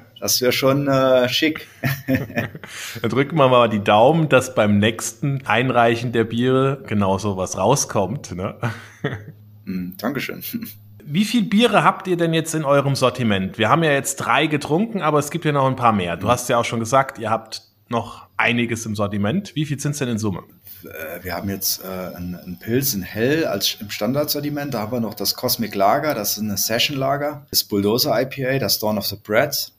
das 0.20 0.40
wäre 0.40 0.52
schon 0.52 0.86
äh, 0.86 1.28
schick. 1.28 1.66
Dann 2.06 3.10
drücken 3.10 3.36
wir 3.36 3.48
mal 3.48 3.68
die 3.68 3.82
Daumen, 3.82 4.28
dass 4.28 4.54
beim 4.54 4.78
nächsten 4.78 5.46
Einreichen 5.46 6.12
der 6.12 6.24
Biere 6.24 6.82
genau 6.86 7.18
so 7.18 7.36
was 7.36 7.56
rauskommt. 7.56 8.36
Ne? 8.36 8.54
Mm, 9.64 9.92
Dankeschön. 9.98 10.44
Wie 11.02 11.24
viel 11.24 11.42
Biere 11.42 11.82
habt 11.82 12.06
ihr 12.06 12.16
denn 12.16 12.34
jetzt 12.34 12.54
in 12.54 12.64
eurem 12.64 12.94
Sortiment? 12.94 13.58
Wir 13.58 13.68
haben 13.68 13.82
ja 13.82 13.92
jetzt 13.92 14.16
drei 14.16 14.46
getrunken, 14.46 15.02
aber 15.02 15.18
es 15.18 15.30
gibt 15.30 15.44
ja 15.44 15.52
noch 15.52 15.66
ein 15.66 15.76
paar 15.76 15.92
mehr. 15.92 16.16
Du 16.16 16.28
hast 16.28 16.48
ja 16.48 16.58
auch 16.58 16.64
schon 16.64 16.80
gesagt, 16.80 17.18
ihr 17.18 17.30
habt 17.30 17.62
noch 17.88 18.28
einiges 18.36 18.86
im 18.86 18.94
Sortiment. 18.94 19.54
Wie 19.56 19.66
viel 19.66 19.80
sind 19.80 19.92
es 19.92 19.98
denn 19.98 20.08
in 20.08 20.18
Summe? 20.18 20.44
Äh, 20.84 21.24
wir 21.24 21.34
haben 21.34 21.48
jetzt 21.48 21.82
äh, 21.84 22.16
einen 22.16 22.58
Pilz 22.60 22.94
in 22.94 23.02
Hell 23.02 23.46
als 23.46 23.76
im 23.80 23.90
Standardsortiment. 23.90 24.74
Da 24.74 24.80
haben 24.80 24.92
wir 24.92 25.00
noch 25.00 25.14
das 25.14 25.34
Cosmic 25.34 25.74
Lager, 25.74 26.14
das 26.14 26.32
ist 26.32 26.42
eine 26.42 26.56
Session 26.56 26.96
Lager, 26.96 27.46
das 27.50 27.64
Bulldozer 27.64 28.20
IPA, 28.20 28.58
das 28.58 28.78
Dawn 28.78 28.98
of 28.98 29.06
the 29.06 29.16
Bread, 29.16 29.72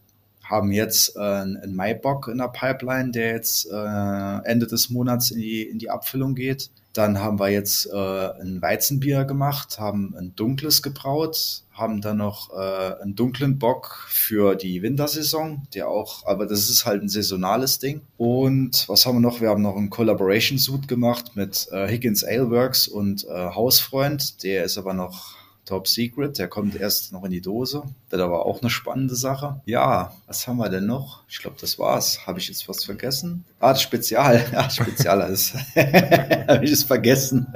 haben 0.51 0.71
jetzt 0.71 1.15
äh, 1.15 1.19
einen 1.19 1.75
Maibock 1.75 2.27
in 2.27 2.37
der 2.37 2.49
Pipeline, 2.49 3.11
der 3.11 3.31
jetzt 3.31 3.67
äh, 3.71 4.37
Ende 4.43 4.67
des 4.67 4.89
Monats 4.89 5.31
in 5.31 5.39
die, 5.39 5.63
in 5.63 5.79
die 5.79 5.89
Abfüllung 5.89 6.35
geht. 6.35 6.69
Dann 6.93 7.19
haben 7.19 7.39
wir 7.39 7.47
jetzt 7.47 7.85
äh, 7.85 7.95
ein 8.41 8.61
Weizenbier 8.61 9.23
gemacht, 9.23 9.79
haben 9.79 10.13
ein 10.17 10.35
dunkles 10.35 10.83
gebraut, 10.83 11.63
haben 11.71 12.01
dann 12.01 12.17
noch 12.17 12.51
äh, 12.51 13.01
einen 13.01 13.15
dunklen 13.15 13.59
Bock 13.59 14.07
für 14.09 14.55
die 14.55 14.81
Wintersaison, 14.81 15.65
der 15.73 15.87
auch, 15.87 16.25
aber 16.25 16.45
das 16.47 16.69
ist 16.69 16.85
halt 16.85 17.01
ein 17.01 17.07
saisonales 17.07 17.79
Ding. 17.79 18.01
Und 18.17 18.89
was 18.89 19.05
haben 19.05 19.15
wir 19.15 19.21
noch? 19.21 19.39
Wir 19.39 19.47
haben 19.47 19.61
noch 19.61 19.77
einen 19.77 19.89
Collaboration 19.89 20.57
Suit 20.57 20.89
gemacht 20.89 21.31
mit 21.35 21.69
äh, 21.71 21.87
Higgins 21.87 22.25
Ale 22.25 22.49
Works 22.49 22.89
und 22.89 23.23
äh, 23.23 23.29
Hausfreund. 23.29 24.43
Der 24.43 24.65
ist 24.65 24.77
aber 24.77 24.93
noch 24.93 25.40
Top 25.65 25.87
Secret, 25.87 26.37
der 26.37 26.47
kommt 26.47 26.75
erst 26.75 27.13
noch 27.13 27.23
in 27.23 27.31
die 27.31 27.41
Dose. 27.41 27.83
Wird 28.09 28.21
aber 28.21 28.45
auch 28.45 28.61
eine 28.61 28.69
spannende 28.69 29.15
Sache. 29.15 29.61
Ja, 29.65 30.11
was 30.27 30.47
haben 30.47 30.57
wir 30.57 30.69
denn 30.69 30.85
noch? 30.85 31.23
Ich 31.29 31.39
glaube, 31.39 31.57
das 31.61 31.77
war's. 31.79 32.25
Habe 32.25 32.39
ich 32.39 32.47
jetzt 32.47 32.67
was 32.67 32.83
vergessen? 32.83 33.45
Ah, 33.59 33.73
das 33.73 33.81
Spezial. 33.81 34.45
Ja, 34.51 34.69
Spezial 34.69 35.31
ist. 35.31 35.53
Habe 35.75 36.65
ich 36.65 36.71
es 36.71 36.83
vergessen. 36.83 37.47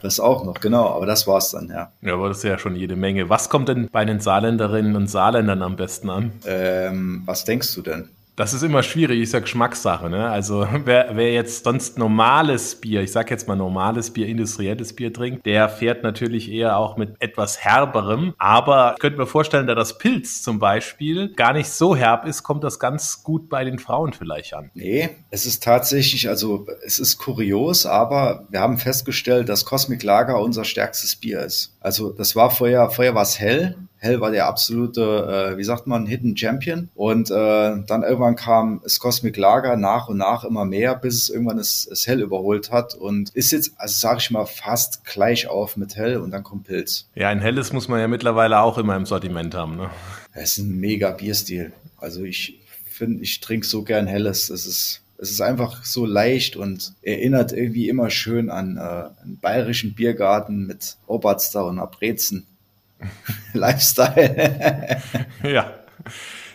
Das 0.00 0.20
auch 0.20 0.44
noch, 0.44 0.60
genau, 0.60 0.90
aber 0.90 1.06
das 1.06 1.26
war's 1.26 1.50
dann, 1.50 1.68
ja. 1.68 1.90
Ja, 2.02 2.14
aber 2.14 2.28
das 2.28 2.38
ist 2.38 2.44
ja 2.44 2.56
schon 2.56 2.76
jede 2.76 2.94
Menge. 2.94 3.28
Was 3.28 3.48
kommt 3.48 3.68
denn 3.68 3.88
bei 3.90 4.04
den 4.04 4.20
Saarländerinnen 4.20 4.94
und 4.94 5.08
Saarländern 5.08 5.62
am 5.62 5.74
besten 5.74 6.08
an? 6.08 6.32
Ähm, 6.46 7.22
was 7.26 7.44
denkst 7.44 7.74
du 7.74 7.82
denn? 7.82 8.08
Das 8.40 8.54
ist 8.54 8.62
immer 8.62 8.82
schwierig, 8.82 9.20
ist 9.20 9.34
ja 9.34 9.40
Geschmackssache. 9.40 10.08
Ne? 10.08 10.30
Also 10.30 10.66
wer, 10.86 11.10
wer 11.12 11.30
jetzt 11.30 11.64
sonst 11.64 11.98
normales 11.98 12.74
Bier, 12.74 13.02
ich 13.02 13.12
sag 13.12 13.30
jetzt 13.30 13.46
mal 13.46 13.54
normales 13.54 14.12
Bier, 14.12 14.28
industrielles 14.28 14.96
Bier 14.96 15.12
trinkt, 15.12 15.44
der 15.44 15.68
fährt 15.68 16.02
natürlich 16.02 16.50
eher 16.50 16.78
auch 16.78 16.96
mit 16.96 17.16
etwas 17.18 17.62
herberem. 17.62 18.32
Aber 18.38 18.94
ich 18.94 18.98
könnte 18.98 19.18
mir 19.18 19.26
vorstellen, 19.26 19.66
da 19.66 19.74
das 19.74 19.98
Pilz 19.98 20.42
zum 20.42 20.58
Beispiel 20.58 21.34
gar 21.34 21.52
nicht 21.52 21.68
so 21.68 21.94
herb 21.94 22.24
ist, 22.24 22.42
kommt 22.42 22.64
das 22.64 22.78
ganz 22.78 23.22
gut 23.22 23.50
bei 23.50 23.62
den 23.62 23.78
Frauen 23.78 24.14
vielleicht 24.14 24.54
an. 24.54 24.70
Nee, 24.72 25.10
es 25.28 25.44
ist 25.44 25.62
tatsächlich, 25.62 26.30
also 26.30 26.66
es 26.82 26.98
ist 26.98 27.18
kurios, 27.18 27.84
aber 27.84 28.46
wir 28.48 28.60
haben 28.60 28.78
festgestellt, 28.78 29.50
dass 29.50 29.66
Cosmic 29.66 30.02
Lager 30.02 30.40
unser 30.40 30.64
stärkstes 30.64 31.14
Bier 31.14 31.40
ist. 31.40 31.76
Also 31.78 32.10
das 32.10 32.34
war 32.34 32.50
vorher, 32.50 32.88
vorher 32.88 33.14
war 33.14 33.22
es 33.24 33.38
hell, 33.38 33.76
Hell 34.00 34.20
war 34.20 34.30
der 34.30 34.46
absolute, 34.46 35.52
äh, 35.52 35.58
wie 35.58 35.64
sagt 35.64 35.86
man, 35.86 36.06
Hidden 36.06 36.36
Champion. 36.36 36.88
Und 36.94 37.30
äh, 37.30 37.34
dann 37.34 38.02
irgendwann 38.02 38.34
kam 38.34 38.80
das 38.82 38.98
Cosmic 38.98 39.36
Lager 39.36 39.76
nach 39.76 40.08
und 40.08 40.16
nach 40.16 40.44
immer 40.44 40.64
mehr, 40.64 40.94
bis 40.96 41.16
es 41.16 41.28
irgendwann 41.28 41.58
das, 41.58 41.86
das 41.88 42.06
Hell 42.06 42.22
überholt 42.22 42.72
hat 42.72 42.94
und 42.94 43.30
ist 43.30 43.52
jetzt, 43.52 43.72
also 43.76 43.94
sage 43.94 44.18
ich 44.20 44.30
mal, 44.30 44.46
fast 44.46 45.04
gleich 45.04 45.48
auf 45.48 45.76
mit 45.76 45.96
Hell 45.96 46.16
und 46.16 46.30
dann 46.30 46.42
kommt 46.42 46.64
Pilz. 46.64 47.08
Ja, 47.14 47.28
ein 47.28 47.40
helles 47.40 47.72
muss 47.72 47.88
man 47.88 48.00
ja 48.00 48.08
mittlerweile 48.08 48.60
auch 48.60 48.78
immer 48.78 48.96
im 48.96 49.04
Sortiment 49.04 49.54
haben. 49.54 49.76
Ne? 49.76 49.90
Es 50.32 50.56
ist 50.56 50.64
ein 50.64 50.80
mega 50.80 51.10
Bierstil. 51.10 51.72
Also 51.98 52.24
ich 52.24 52.58
finde, 52.86 53.22
ich 53.22 53.40
trinke 53.40 53.66
so 53.66 53.82
gern 53.82 54.06
Helles. 54.06 54.48
Es 54.48 54.66
ist 54.66 55.02
es 55.20 55.30
ist 55.30 55.42
einfach 55.42 55.84
so 55.84 56.06
leicht 56.06 56.56
und 56.56 56.94
erinnert 57.02 57.52
irgendwie 57.52 57.90
immer 57.90 58.08
schön 58.08 58.48
an 58.48 58.78
äh, 58.78 58.80
einen 59.22 59.38
bayerischen 59.38 59.94
Biergarten 59.94 60.66
mit 60.66 60.96
Oberster 61.06 61.66
und 61.66 61.78
Aprezen. 61.78 62.46
Lifestyle. 63.52 65.00
ja. 65.42 65.72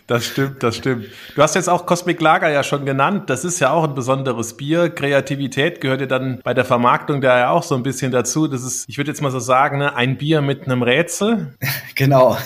Das 0.08 0.24
stimmt, 0.24 0.62
das 0.62 0.76
stimmt. 0.76 1.08
Du 1.36 1.42
hast 1.42 1.56
jetzt 1.56 1.68
auch 1.68 1.88
Cosmic 1.88 2.22
Lager 2.22 2.50
ja 2.52 2.62
schon 2.62 2.86
genannt. 2.86 3.28
Das 3.28 3.44
ist 3.44 3.60
ja 3.60 3.72
auch 3.72 3.86
ein 3.86 3.96
besonderes 3.96 4.56
Bier. 4.56 4.90
Kreativität 4.90 5.82
gehört 5.82 6.02
ja 6.02 6.06
dann 6.06 6.42
bei 6.44 6.54
der 6.54 6.64
Vermarktung 6.64 7.22
da 7.22 7.40
ja 7.40 7.50
auch 7.50 7.64
so 7.64 7.74
ein 7.74 7.82
bisschen 7.82 8.12
dazu. 8.12 8.48
Das 8.48 8.64
ist, 8.64 8.88
ich 8.88 8.98
würde 8.98 9.10
jetzt 9.10 9.22
mal 9.22 9.32
so 9.32 9.40
sagen, 9.40 9.80
ne, 9.80 9.96
ein 9.96 10.18
Bier 10.18 10.42
mit 10.42 10.66
einem 10.66 10.84
Rätsel. 10.84 11.54
Genau. 11.96 12.38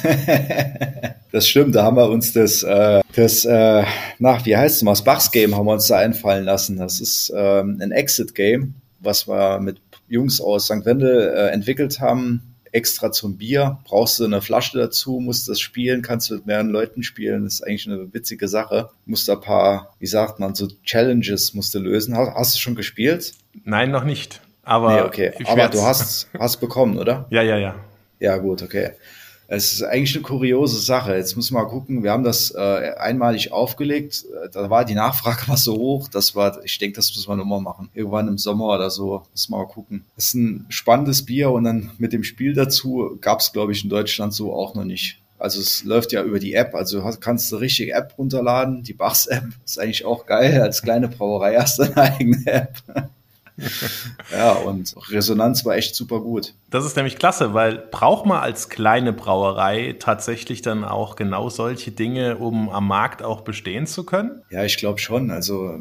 Das 1.31 1.47
stimmt, 1.47 1.73
da 1.73 1.83
haben 1.83 1.97
wir 1.97 2.07
uns 2.07 2.33
das, 2.33 2.61
äh, 2.61 3.01
das 3.15 3.43
äh, 3.45 3.83
nach, 4.19 4.45
wie 4.45 4.55
heißt 4.55 4.75
es 4.75 4.83
mal, 4.83 4.91
das 4.91 5.03
Bachs 5.03 5.31
Game 5.31 5.55
haben 5.55 5.65
wir 5.65 5.73
uns 5.73 5.87
da 5.87 5.97
einfallen 5.97 6.45
lassen. 6.45 6.77
Das 6.77 7.01
ist 7.01 7.33
ähm, 7.35 7.79
ein 7.81 7.91
Exit-Game, 7.91 8.75
was 8.99 9.27
wir 9.27 9.59
mit 9.59 9.77
Jungs 10.07 10.39
aus 10.39 10.65
St. 10.65 10.85
Wendel 10.85 11.33
äh, 11.35 11.47
entwickelt 11.47 11.99
haben 11.99 12.48
extra 12.71 13.11
zum 13.11 13.37
Bier. 13.37 13.79
Brauchst 13.85 14.19
du 14.19 14.25
eine 14.25 14.41
Flasche 14.41 14.77
dazu, 14.77 15.19
musst 15.19 15.49
das 15.49 15.59
spielen, 15.59 16.01
kannst 16.01 16.29
du 16.29 16.35
mit 16.35 16.45
mehreren 16.45 16.69
Leuten 16.69 17.03
spielen. 17.03 17.43
Das 17.43 17.55
ist 17.55 17.61
eigentlich 17.61 17.87
eine 17.87 18.13
witzige 18.13 18.47
Sache. 18.47 18.89
Musst 19.05 19.29
ein 19.29 19.39
paar, 19.41 19.95
wie 19.99 20.07
sagt 20.07 20.39
man, 20.39 20.55
so 20.55 20.67
Challenges 20.83 21.53
musst 21.53 21.73
du 21.73 21.79
lösen. 21.79 22.15
Hast, 22.15 22.33
hast 22.35 22.55
du 22.55 22.59
schon 22.59 22.75
gespielt? 22.75 23.33
Nein, 23.63 23.91
noch 23.91 24.03
nicht. 24.03 24.41
Aber, 24.63 24.95
nee, 24.95 25.01
okay. 25.01 25.31
Aber 25.45 25.67
du 25.67 25.81
hast, 25.81 26.27
hast 26.37 26.57
bekommen, 26.57 26.97
oder? 26.97 27.25
Ja, 27.31 27.41
ja, 27.41 27.57
ja. 27.57 27.75
Ja, 28.19 28.37
gut, 28.37 28.61
okay. 28.61 28.91
Es 29.51 29.73
ist 29.73 29.81
eigentlich 29.81 30.13
eine 30.13 30.21
kuriose 30.21 30.79
Sache. 30.79 31.15
Jetzt 31.15 31.35
muss 31.35 31.49
man 31.49 31.63
mal 31.63 31.69
gucken. 31.69 32.03
Wir 32.03 32.11
haben 32.11 32.23
das 32.23 32.51
äh, 32.51 32.93
einmalig 32.97 33.51
aufgelegt. 33.51 34.25
Da 34.53 34.69
war 34.69 34.85
die 34.85 34.93
Nachfrage 34.93 35.41
mal 35.47 35.57
so 35.57 35.75
hoch. 35.75 36.07
Das 36.07 36.35
war, 36.35 36.63
ich 36.63 36.77
denke, 36.77 36.97
das 36.97 37.09
müssen 37.15 37.27
wir 37.27 37.35
nochmal 37.35 37.59
machen. 37.59 37.89
Irgendwann 37.95 38.27
im 38.27 38.37
Sommer 38.37 38.75
oder 38.75 38.91
so. 38.91 39.23
Müssen 39.31 39.51
wir 39.51 39.57
mal 39.57 39.65
gucken. 39.65 40.05
Es 40.15 40.27
ist 40.27 40.33
ein 40.35 40.67
spannendes 40.69 41.25
Bier 41.25 41.49
und 41.49 41.63
dann 41.63 41.89
mit 41.97 42.13
dem 42.13 42.23
Spiel 42.23 42.53
dazu 42.53 43.17
gab 43.21 43.39
es, 43.39 43.51
glaube 43.51 43.71
ich, 43.71 43.83
in 43.83 43.89
Deutschland 43.89 44.35
so 44.35 44.53
auch 44.53 44.75
noch 44.75 44.85
nicht. 44.85 45.19
Also 45.39 45.61
es 45.61 45.83
läuft 45.83 46.11
ja 46.11 46.21
über 46.21 46.37
die 46.37 46.53
App, 46.53 46.75
also 46.75 47.01
kannst 47.19 47.51
du 47.51 47.55
richtig 47.55 47.93
App 47.93 48.13
runterladen, 48.17 48.83
die 48.83 48.93
Bachs 48.93 49.25
App 49.25 49.45
ist 49.65 49.79
eigentlich 49.79 50.05
auch 50.05 50.27
geil. 50.27 50.61
Als 50.61 50.83
kleine 50.83 51.07
Brauerei 51.07 51.55
hast 51.55 51.79
du 51.79 51.83
eine 51.83 51.97
eigene 51.97 52.45
App. 52.45 52.83
ja, 54.31 54.51
und 54.53 54.95
Resonanz 55.09 55.65
war 55.65 55.75
echt 55.75 55.95
super 55.95 56.19
gut. 56.19 56.53
Das 56.69 56.85
ist 56.85 56.95
nämlich 56.95 57.17
klasse, 57.17 57.53
weil 57.53 57.77
braucht 57.77 58.25
man 58.25 58.41
als 58.41 58.69
kleine 58.69 59.11
Brauerei 59.11 59.95
tatsächlich 59.99 60.61
dann 60.61 60.83
auch 60.83 61.15
genau 61.15 61.49
solche 61.49 61.91
Dinge, 61.91 62.37
um 62.37 62.69
am 62.69 62.87
Markt 62.87 63.23
auch 63.23 63.41
bestehen 63.41 63.87
zu 63.87 64.03
können? 64.03 64.43
Ja, 64.51 64.63
ich 64.63 64.77
glaube 64.77 64.99
schon. 64.99 65.31
Also 65.31 65.79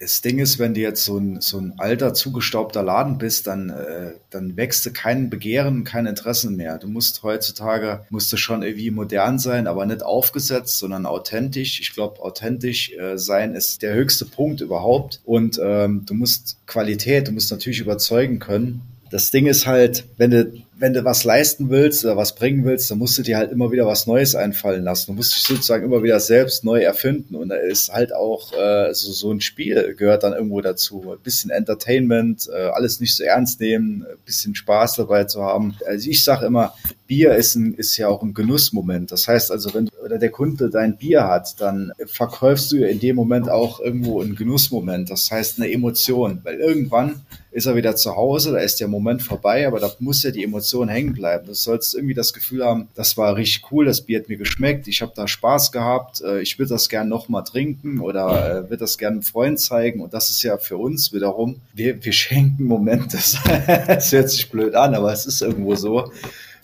das 0.00 0.20
Ding 0.20 0.38
ist, 0.38 0.58
wenn 0.58 0.74
du 0.74 0.80
jetzt 0.80 1.04
so 1.04 1.18
ein, 1.18 1.40
so 1.40 1.58
ein 1.58 1.74
alter, 1.78 2.14
zugestaubter 2.14 2.82
Laden 2.82 3.18
bist, 3.18 3.46
dann, 3.46 3.70
äh, 3.70 4.12
dann 4.30 4.56
wächst 4.56 4.84
du 4.84 4.92
kein 4.92 5.30
Begehren, 5.30 5.84
kein 5.84 6.06
Interesse 6.06 6.50
mehr. 6.50 6.78
Du 6.78 6.88
musst 6.88 7.22
heutzutage, 7.22 8.04
musst 8.10 8.32
du 8.32 8.36
schon 8.36 8.62
irgendwie 8.62 8.90
modern 8.90 9.38
sein, 9.38 9.66
aber 9.66 9.86
nicht 9.86 10.02
aufgesetzt, 10.02 10.78
sondern 10.78 11.06
authentisch. 11.06 11.80
Ich 11.80 11.94
glaube, 11.94 12.20
authentisch 12.20 12.92
äh, 12.92 13.16
sein 13.16 13.54
ist 13.54 13.82
der 13.82 13.94
höchste 13.94 14.26
Punkt 14.26 14.60
überhaupt. 14.60 15.20
Und 15.24 15.58
ähm, 15.62 16.04
du 16.06 16.14
musst 16.14 16.58
Qualität, 16.66 17.28
du 17.28 17.32
musst 17.32 17.50
natürlich 17.50 17.80
überzeugen 17.80 18.38
können. 18.38 18.82
Das 19.10 19.30
Ding 19.30 19.46
ist 19.46 19.66
halt, 19.66 20.04
wenn 20.16 20.30
du 20.30 20.52
wenn 20.78 20.92
du 20.92 21.04
was 21.04 21.24
leisten 21.24 21.70
willst 21.70 22.04
oder 22.04 22.16
was 22.16 22.34
bringen 22.34 22.64
willst, 22.64 22.90
dann 22.90 22.98
musst 22.98 23.16
du 23.16 23.22
dir 23.22 23.38
halt 23.38 23.50
immer 23.50 23.72
wieder 23.72 23.86
was 23.86 24.06
Neues 24.06 24.34
einfallen 24.34 24.84
lassen. 24.84 25.06
Du 25.06 25.12
musst 25.14 25.34
dich 25.34 25.42
sozusagen 25.42 25.84
immer 25.84 26.02
wieder 26.02 26.20
selbst 26.20 26.64
neu 26.64 26.82
erfinden. 26.82 27.34
Und 27.34 27.48
da 27.48 27.56
ist 27.56 27.90
halt 27.90 28.14
auch 28.14 28.52
äh, 28.52 28.92
so, 28.92 29.10
so 29.12 29.32
ein 29.32 29.40
Spiel 29.40 29.94
gehört 29.96 30.22
dann 30.22 30.34
irgendwo 30.34 30.60
dazu. 30.60 31.12
Ein 31.12 31.22
bisschen 31.22 31.50
Entertainment, 31.50 32.48
äh, 32.52 32.68
alles 32.68 33.00
nicht 33.00 33.16
so 33.16 33.24
ernst 33.24 33.60
nehmen, 33.60 34.04
ein 34.06 34.18
bisschen 34.26 34.54
Spaß 34.54 34.96
dabei 34.96 35.24
zu 35.24 35.42
haben. 35.42 35.76
Also 35.86 36.10
ich 36.10 36.22
sage 36.22 36.44
immer, 36.44 36.74
Bier 37.06 37.34
ist, 37.36 37.54
ein, 37.54 37.72
ist 37.74 37.96
ja 37.96 38.08
auch 38.08 38.22
ein 38.22 38.34
Genussmoment. 38.34 39.12
Das 39.12 39.28
heißt 39.28 39.50
also, 39.50 39.72
wenn 39.72 39.88
oder 40.04 40.18
der 40.18 40.30
Kunde 40.30 40.68
dein 40.68 40.98
Bier 40.98 41.26
hat, 41.26 41.60
dann 41.60 41.92
verkaufst 42.04 42.70
du 42.70 42.76
in 42.86 43.00
dem 43.00 43.16
Moment 43.16 43.48
auch 43.48 43.80
irgendwo 43.80 44.20
einen 44.20 44.36
Genussmoment. 44.36 45.10
Das 45.10 45.30
heißt 45.30 45.58
eine 45.58 45.72
Emotion, 45.72 46.40
weil 46.44 46.56
irgendwann 46.56 47.22
ist 47.56 47.64
er 47.64 47.74
wieder 47.74 47.96
zu 47.96 48.14
Hause, 48.16 48.52
da 48.52 48.58
ist 48.58 48.80
der 48.80 48.86
Moment 48.86 49.22
vorbei, 49.22 49.66
aber 49.66 49.80
da 49.80 49.90
muss 49.98 50.22
ja 50.22 50.30
die 50.30 50.44
Emotion 50.44 50.90
hängen 50.90 51.14
bleiben. 51.14 51.46
Du 51.46 51.54
sollst 51.54 51.94
irgendwie 51.94 52.12
das 52.12 52.34
Gefühl 52.34 52.62
haben, 52.62 52.88
das 52.94 53.16
war 53.16 53.34
richtig 53.34 53.72
cool, 53.72 53.86
das 53.86 54.02
Bier 54.02 54.18
hat 54.18 54.28
mir 54.28 54.36
geschmeckt, 54.36 54.86
ich 54.88 55.00
habe 55.00 55.12
da 55.16 55.26
Spaß 55.26 55.72
gehabt, 55.72 56.20
äh, 56.20 56.40
ich 56.42 56.58
würde 56.58 56.74
das 56.74 56.90
gern 56.90 57.08
nochmal 57.08 57.44
trinken 57.44 58.00
oder 58.00 58.50
äh, 58.50 58.54
würde 58.64 58.76
das 58.76 58.98
gern 58.98 59.14
einem 59.14 59.22
Freund 59.22 59.58
zeigen. 59.58 60.02
Und 60.02 60.12
das 60.12 60.28
ist 60.28 60.42
ja 60.42 60.58
für 60.58 60.76
uns 60.76 61.14
wiederum, 61.14 61.56
wir, 61.72 62.04
wir 62.04 62.12
schenken 62.12 62.64
Momente. 62.64 63.16
das 63.86 64.12
hört 64.12 64.28
sich 64.28 64.50
blöd 64.50 64.74
an, 64.74 64.94
aber 64.94 65.10
es 65.14 65.24
ist 65.24 65.40
irgendwo 65.40 65.76
so 65.76 66.12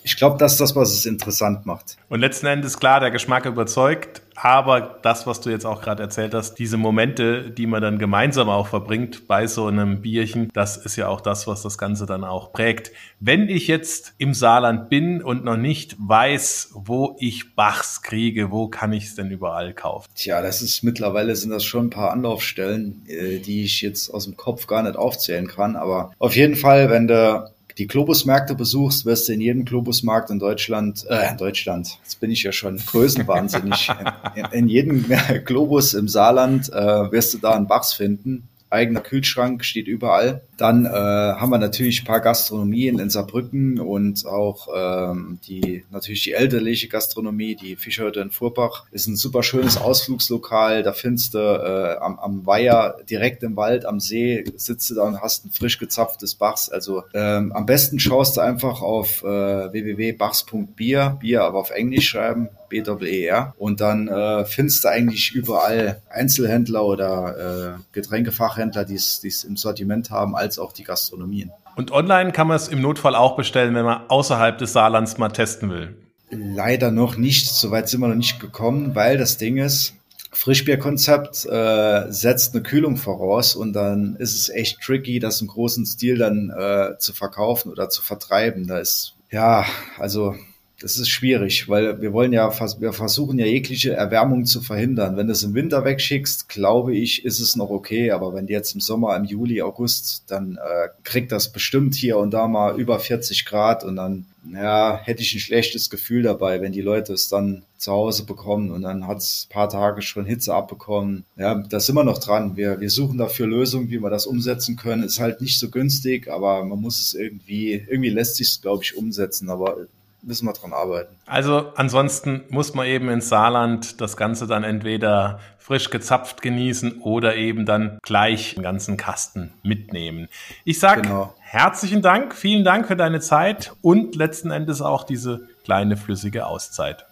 ich 0.04 0.16
glaube, 0.16 0.38
das 0.38 0.52
ist 0.52 0.60
das, 0.60 0.76
was 0.76 0.92
es 0.92 1.06
interessant 1.06 1.66
macht. 1.66 1.96
Und 2.08 2.20
letzten 2.20 2.46
Endes, 2.46 2.78
klar, 2.78 3.00
der 3.00 3.10
Geschmack 3.10 3.46
überzeugt, 3.46 4.22
aber 4.34 4.98
das, 5.02 5.26
was 5.26 5.40
du 5.40 5.50
jetzt 5.50 5.66
auch 5.66 5.82
gerade 5.82 6.02
erzählt 6.02 6.34
hast, 6.34 6.54
diese 6.54 6.76
Momente, 6.76 7.50
die 7.50 7.66
man 7.66 7.82
dann 7.82 7.98
gemeinsam 7.98 8.48
auch 8.48 8.66
verbringt 8.66 9.28
bei 9.28 9.46
so 9.46 9.66
einem 9.66 10.00
Bierchen, 10.00 10.50
das 10.54 10.76
ist 10.76 10.96
ja 10.96 11.08
auch 11.08 11.20
das, 11.20 11.46
was 11.46 11.62
das 11.62 11.78
Ganze 11.78 12.06
dann 12.06 12.24
auch 12.24 12.52
prägt. 12.52 12.92
Wenn 13.20 13.48
ich 13.48 13.68
jetzt 13.68 14.14
im 14.18 14.34
Saarland 14.34 14.88
bin 14.88 15.22
und 15.22 15.44
noch 15.44 15.56
nicht 15.56 15.96
weiß, 15.98 16.70
wo 16.74 17.16
ich 17.20 17.54
Bachs 17.54 18.02
kriege, 18.02 18.50
wo 18.50 18.68
kann 18.68 18.92
ich 18.92 19.04
es 19.04 19.14
denn 19.14 19.30
überall 19.30 19.74
kaufen? 19.74 20.10
Tja, 20.14 20.42
das 20.42 20.62
ist 20.62 20.82
mittlerweile 20.82 21.36
sind 21.36 21.50
das 21.50 21.64
schon 21.64 21.86
ein 21.86 21.90
paar 21.90 22.10
Anlaufstellen, 22.10 23.02
äh, 23.06 23.38
die 23.38 23.64
ich 23.64 23.82
jetzt 23.82 24.08
aus 24.10 24.24
dem 24.24 24.36
Kopf 24.36 24.66
gar 24.66 24.82
nicht 24.82 24.96
aufzählen 24.96 25.46
kann, 25.46 25.76
aber 25.76 26.12
auf 26.18 26.34
jeden 26.34 26.56
Fall, 26.56 26.90
wenn 26.90 27.06
du 27.06 27.50
die 27.78 27.86
Globusmärkte 27.86 28.54
besuchst, 28.54 29.06
wirst 29.06 29.28
du 29.28 29.32
in 29.32 29.40
jedem 29.40 29.64
Globusmarkt 29.64 30.30
in 30.30 30.38
Deutschland, 30.38 31.06
äh, 31.08 31.30
in 31.30 31.36
Deutschland, 31.36 31.98
jetzt 32.02 32.20
bin 32.20 32.30
ich 32.30 32.42
ja 32.42 32.52
schon 32.52 32.78
größenwahnsinnig, 32.78 33.90
in, 34.34 34.44
in, 34.52 34.68
jedem 34.68 35.06
Globus 35.44 35.94
im 35.94 36.08
Saarland 36.08 36.72
äh, 36.72 37.12
wirst 37.12 37.34
du 37.34 37.38
da 37.38 37.52
einen 37.52 37.66
Bachs 37.66 37.92
finden. 37.92 38.48
Eigener 38.72 39.00
Kühlschrank 39.00 39.64
steht 39.64 39.86
überall. 39.86 40.42
Dann 40.56 40.86
äh, 40.86 40.88
haben 40.88 41.50
wir 41.50 41.58
natürlich 41.58 42.02
ein 42.02 42.06
paar 42.06 42.20
Gastronomien 42.20 42.98
in 42.98 43.10
Saarbrücken 43.10 43.78
und 43.78 44.26
auch 44.26 44.68
ähm, 44.74 45.38
die 45.46 45.84
natürlich 45.90 46.22
die 46.22 46.32
elterliche 46.32 46.88
Gastronomie, 46.88 47.54
die 47.54 47.76
Fischerhütte 47.76 48.20
in 48.20 48.30
Furbach. 48.30 48.84
Ist 48.90 49.06
ein 49.06 49.16
super 49.16 49.42
schönes 49.42 49.76
Ausflugslokal. 49.76 50.82
Da 50.82 50.92
findest 50.92 51.34
du 51.34 51.38
äh, 51.38 51.98
am, 52.00 52.18
am 52.18 52.46
Weiher 52.46 52.96
direkt 53.08 53.42
im 53.42 53.56
Wald, 53.56 53.84
am 53.84 54.00
See, 54.00 54.44
sitzt 54.56 54.90
du 54.90 54.94
da 54.94 55.02
und 55.02 55.20
hast 55.20 55.44
ein 55.44 55.50
frisch 55.50 55.78
gezapftes 55.78 56.34
Bachs. 56.34 56.68
Also 56.68 57.04
ähm, 57.14 57.52
am 57.52 57.66
besten 57.66 57.98
schaust 57.98 58.36
du 58.36 58.40
einfach 58.40 58.80
auf 58.82 59.22
äh, 59.22 59.26
www.bachs.bier, 59.72 61.18
Bier 61.20 61.42
aber 61.42 61.58
auf 61.58 61.70
Englisch 61.70 62.08
schreiben, 62.08 62.48
B-E-R. 62.72 63.54
Und 63.58 63.80
dann 63.80 64.08
äh, 64.08 64.44
findest 64.44 64.84
du 64.84 64.88
eigentlich 64.88 65.32
überall 65.34 66.02
Einzelhändler 66.10 66.84
oder 66.84 67.76
äh, 67.76 67.82
Getränkefachhändler, 67.92 68.84
die 68.84 68.96
es 68.96 69.44
im 69.44 69.56
Sortiment 69.56 70.10
haben, 70.10 70.34
als 70.34 70.58
auch 70.58 70.72
die 70.72 70.84
Gastronomien. 70.84 71.50
Und 71.76 71.90
online 71.90 72.32
kann 72.32 72.48
man 72.48 72.56
es 72.56 72.68
im 72.68 72.80
Notfall 72.80 73.14
auch 73.14 73.36
bestellen, 73.36 73.74
wenn 73.74 73.84
man 73.84 74.02
außerhalb 74.08 74.58
des 74.58 74.72
Saarlands 74.72 75.18
mal 75.18 75.30
testen 75.30 75.70
will. 75.70 75.96
Leider 76.30 76.90
noch 76.90 77.16
nicht. 77.16 77.48
Soweit 77.48 77.88
sind 77.88 78.00
wir 78.00 78.08
noch 78.08 78.14
nicht 78.14 78.40
gekommen, 78.40 78.94
weil 78.94 79.18
das 79.18 79.36
Ding 79.36 79.58
ist, 79.58 79.94
Frischbierkonzept 80.32 81.44
äh, 81.44 82.10
setzt 82.10 82.54
eine 82.54 82.62
Kühlung 82.62 82.96
voraus 82.96 83.54
und 83.54 83.74
dann 83.74 84.16
ist 84.16 84.34
es 84.34 84.48
echt 84.48 84.80
tricky, 84.80 85.18
das 85.18 85.42
im 85.42 85.48
großen 85.48 85.84
Stil 85.84 86.16
dann 86.16 86.50
äh, 86.50 86.98
zu 86.98 87.12
verkaufen 87.12 87.70
oder 87.70 87.90
zu 87.90 88.02
vertreiben. 88.02 88.66
Da 88.66 88.78
ist 88.78 89.14
ja, 89.30 89.66
also 89.98 90.34
das 90.82 90.98
ist 90.98 91.10
schwierig, 91.10 91.68
weil 91.68 92.00
wir 92.02 92.12
wollen 92.12 92.32
ja, 92.32 92.50
wir 92.80 92.92
versuchen 92.92 93.38
ja 93.38 93.46
jegliche 93.46 93.92
Erwärmung 93.92 94.46
zu 94.46 94.60
verhindern. 94.60 95.16
Wenn 95.16 95.28
du 95.28 95.32
es 95.32 95.44
im 95.44 95.54
Winter 95.54 95.84
wegschickst, 95.84 96.48
glaube 96.48 96.96
ich, 96.96 97.24
ist 97.24 97.38
es 97.38 97.54
noch 97.54 97.70
okay. 97.70 98.10
Aber 98.10 98.34
wenn 98.34 98.48
du 98.48 98.52
jetzt 98.52 98.74
im 98.74 98.80
Sommer, 98.80 99.16
im 99.16 99.24
Juli, 99.24 99.62
August, 99.62 100.24
dann 100.26 100.56
äh, 100.56 100.88
kriegt 101.04 101.30
das 101.30 101.52
bestimmt 101.52 101.94
hier 101.94 102.18
und 102.18 102.32
da 102.32 102.48
mal 102.48 102.80
über 102.80 102.98
40 102.98 103.44
Grad 103.44 103.84
und 103.84 103.94
dann, 103.94 104.26
ja, 104.52 105.00
hätte 105.04 105.22
ich 105.22 105.32
ein 105.34 105.40
schlechtes 105.40 105.88
Gefühl 105.88 106.24
dabei, 106.24 106.60
wenn 106.60 106.72
die 106.72 106.80
Leute 106.80 107.12
es 107.12 107.28
dann 107.28 107.62
zu 107.78 107.92
Hause 107.92 108.24
bekommen 108.24 108.72
und 108.72 108.82
dann 108.82 109.06
hat 109.06 109.18
es 109.18 109.46
paar 109.50 109.68
Tage 109.68 110.02
schon 110.02 110.26
Hitze 110.26 110.52
abbekommen. 110.52 111.24
Ja, 111.36 111.54
da 111.54 111.78
sind 111.78 111.94
wir 111.94 112.02
noch 112.02 112.18
dran. 112.18 112.56
Wir, 112.56 112.80
wir 112.80 112.90
suchen 112.90 113.18
dafür 113.18 113.46
Lösungen, 113.46 113.88
wie 113.90 114.00
wir 114.00 114.10
das 114.10 114.26
umsetzen 114.26 114.74
können. 114.74 115.04
Ist 115.04 115.20
halt 115.20 115.40
nicht 115.40 115.60
so 115.60 115.68
günstig, 115.68 116.28
aber 116.28 116.64
man 116.64 116.80
muss 116.80 117.00
es 117.00 117.14
irgendwie, 117.14 117.74
irgendwie 117.88 118.10
lässt 118.10 118.36
sich 118.36 118.48
es, 118.48 118.60
glaube 118.60 118.82
ich, 118.82 118.96
umsetzen. 118.96 119.48
Aber 119.48 119.86
müssen 120.22 120.46
wir 120.46 120.52
dran 120.52 120.72
arbeiten. 120.72 121.16
Also 121.26 121.72
ansonsten 121.74 122.44
muss 122.48 122.74
man 122.74 122.86
eben 122.86 123.08
ins 123.08 123.28
Saarland 123.28 124.00
das 124.00 124.16
Ganze 124.16 124.46
dann 124.46 124.64
entweder 124.64 125.40
frisch 125.58 125.90
gezapft 125.90 126.42
genießen 126.42 127.00
oder 127.00 127.36
eben 127.36 127.66
dann 127.66 127.98
gleich 128.02 128.54
den 128.54 128.62
ganzen 128.62 128.96
Kasten 128.96 129.52
mitnehmen. 129.62 130.28
Ich 130.64 130.78
sage 130.78 131.02
genau. 131.02 131.34
herzlichen 131.40 132.02
Dank, 132.02 132.34
vielen 132.34 132.64
Dank 132.64 132.86
für 132.86 132.96
deine 132.96 133.20
Zeit 133.20 133.72
und 133.82 134.14
letzten 134.16 134.50
Endes 134.50 134.80
auch 134.80 135.04
diese 135.04 135.48
kleine 135.64 135.96
flüssige 135.96 136.46
Auszeit. 136.46 137.06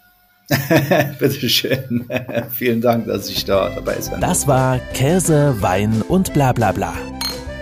Bitteschön. 1.21 2.09
Vielen 2.51 2.81
Dank, 2.81 3.07
dass 3.07 3.29
ich 3.29 3.45
da 3.45 3.69
dabei 3.69 4.01
sein 4.01 4.21
Das 4.21 4.49
war 4.49 4.81
Käse, 4.95 5.55
Wein 5.61 6.03
und 6.09 6.35
bla 6.35 6.53
bla 6.53 6.73
bla. 6.73 6.93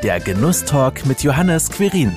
Der 0.02 0.20
Genusstalk 0.20 1.04
mit 1.04 1.22
Johannes 1.22 1.68
Quirin. 1.70 2.16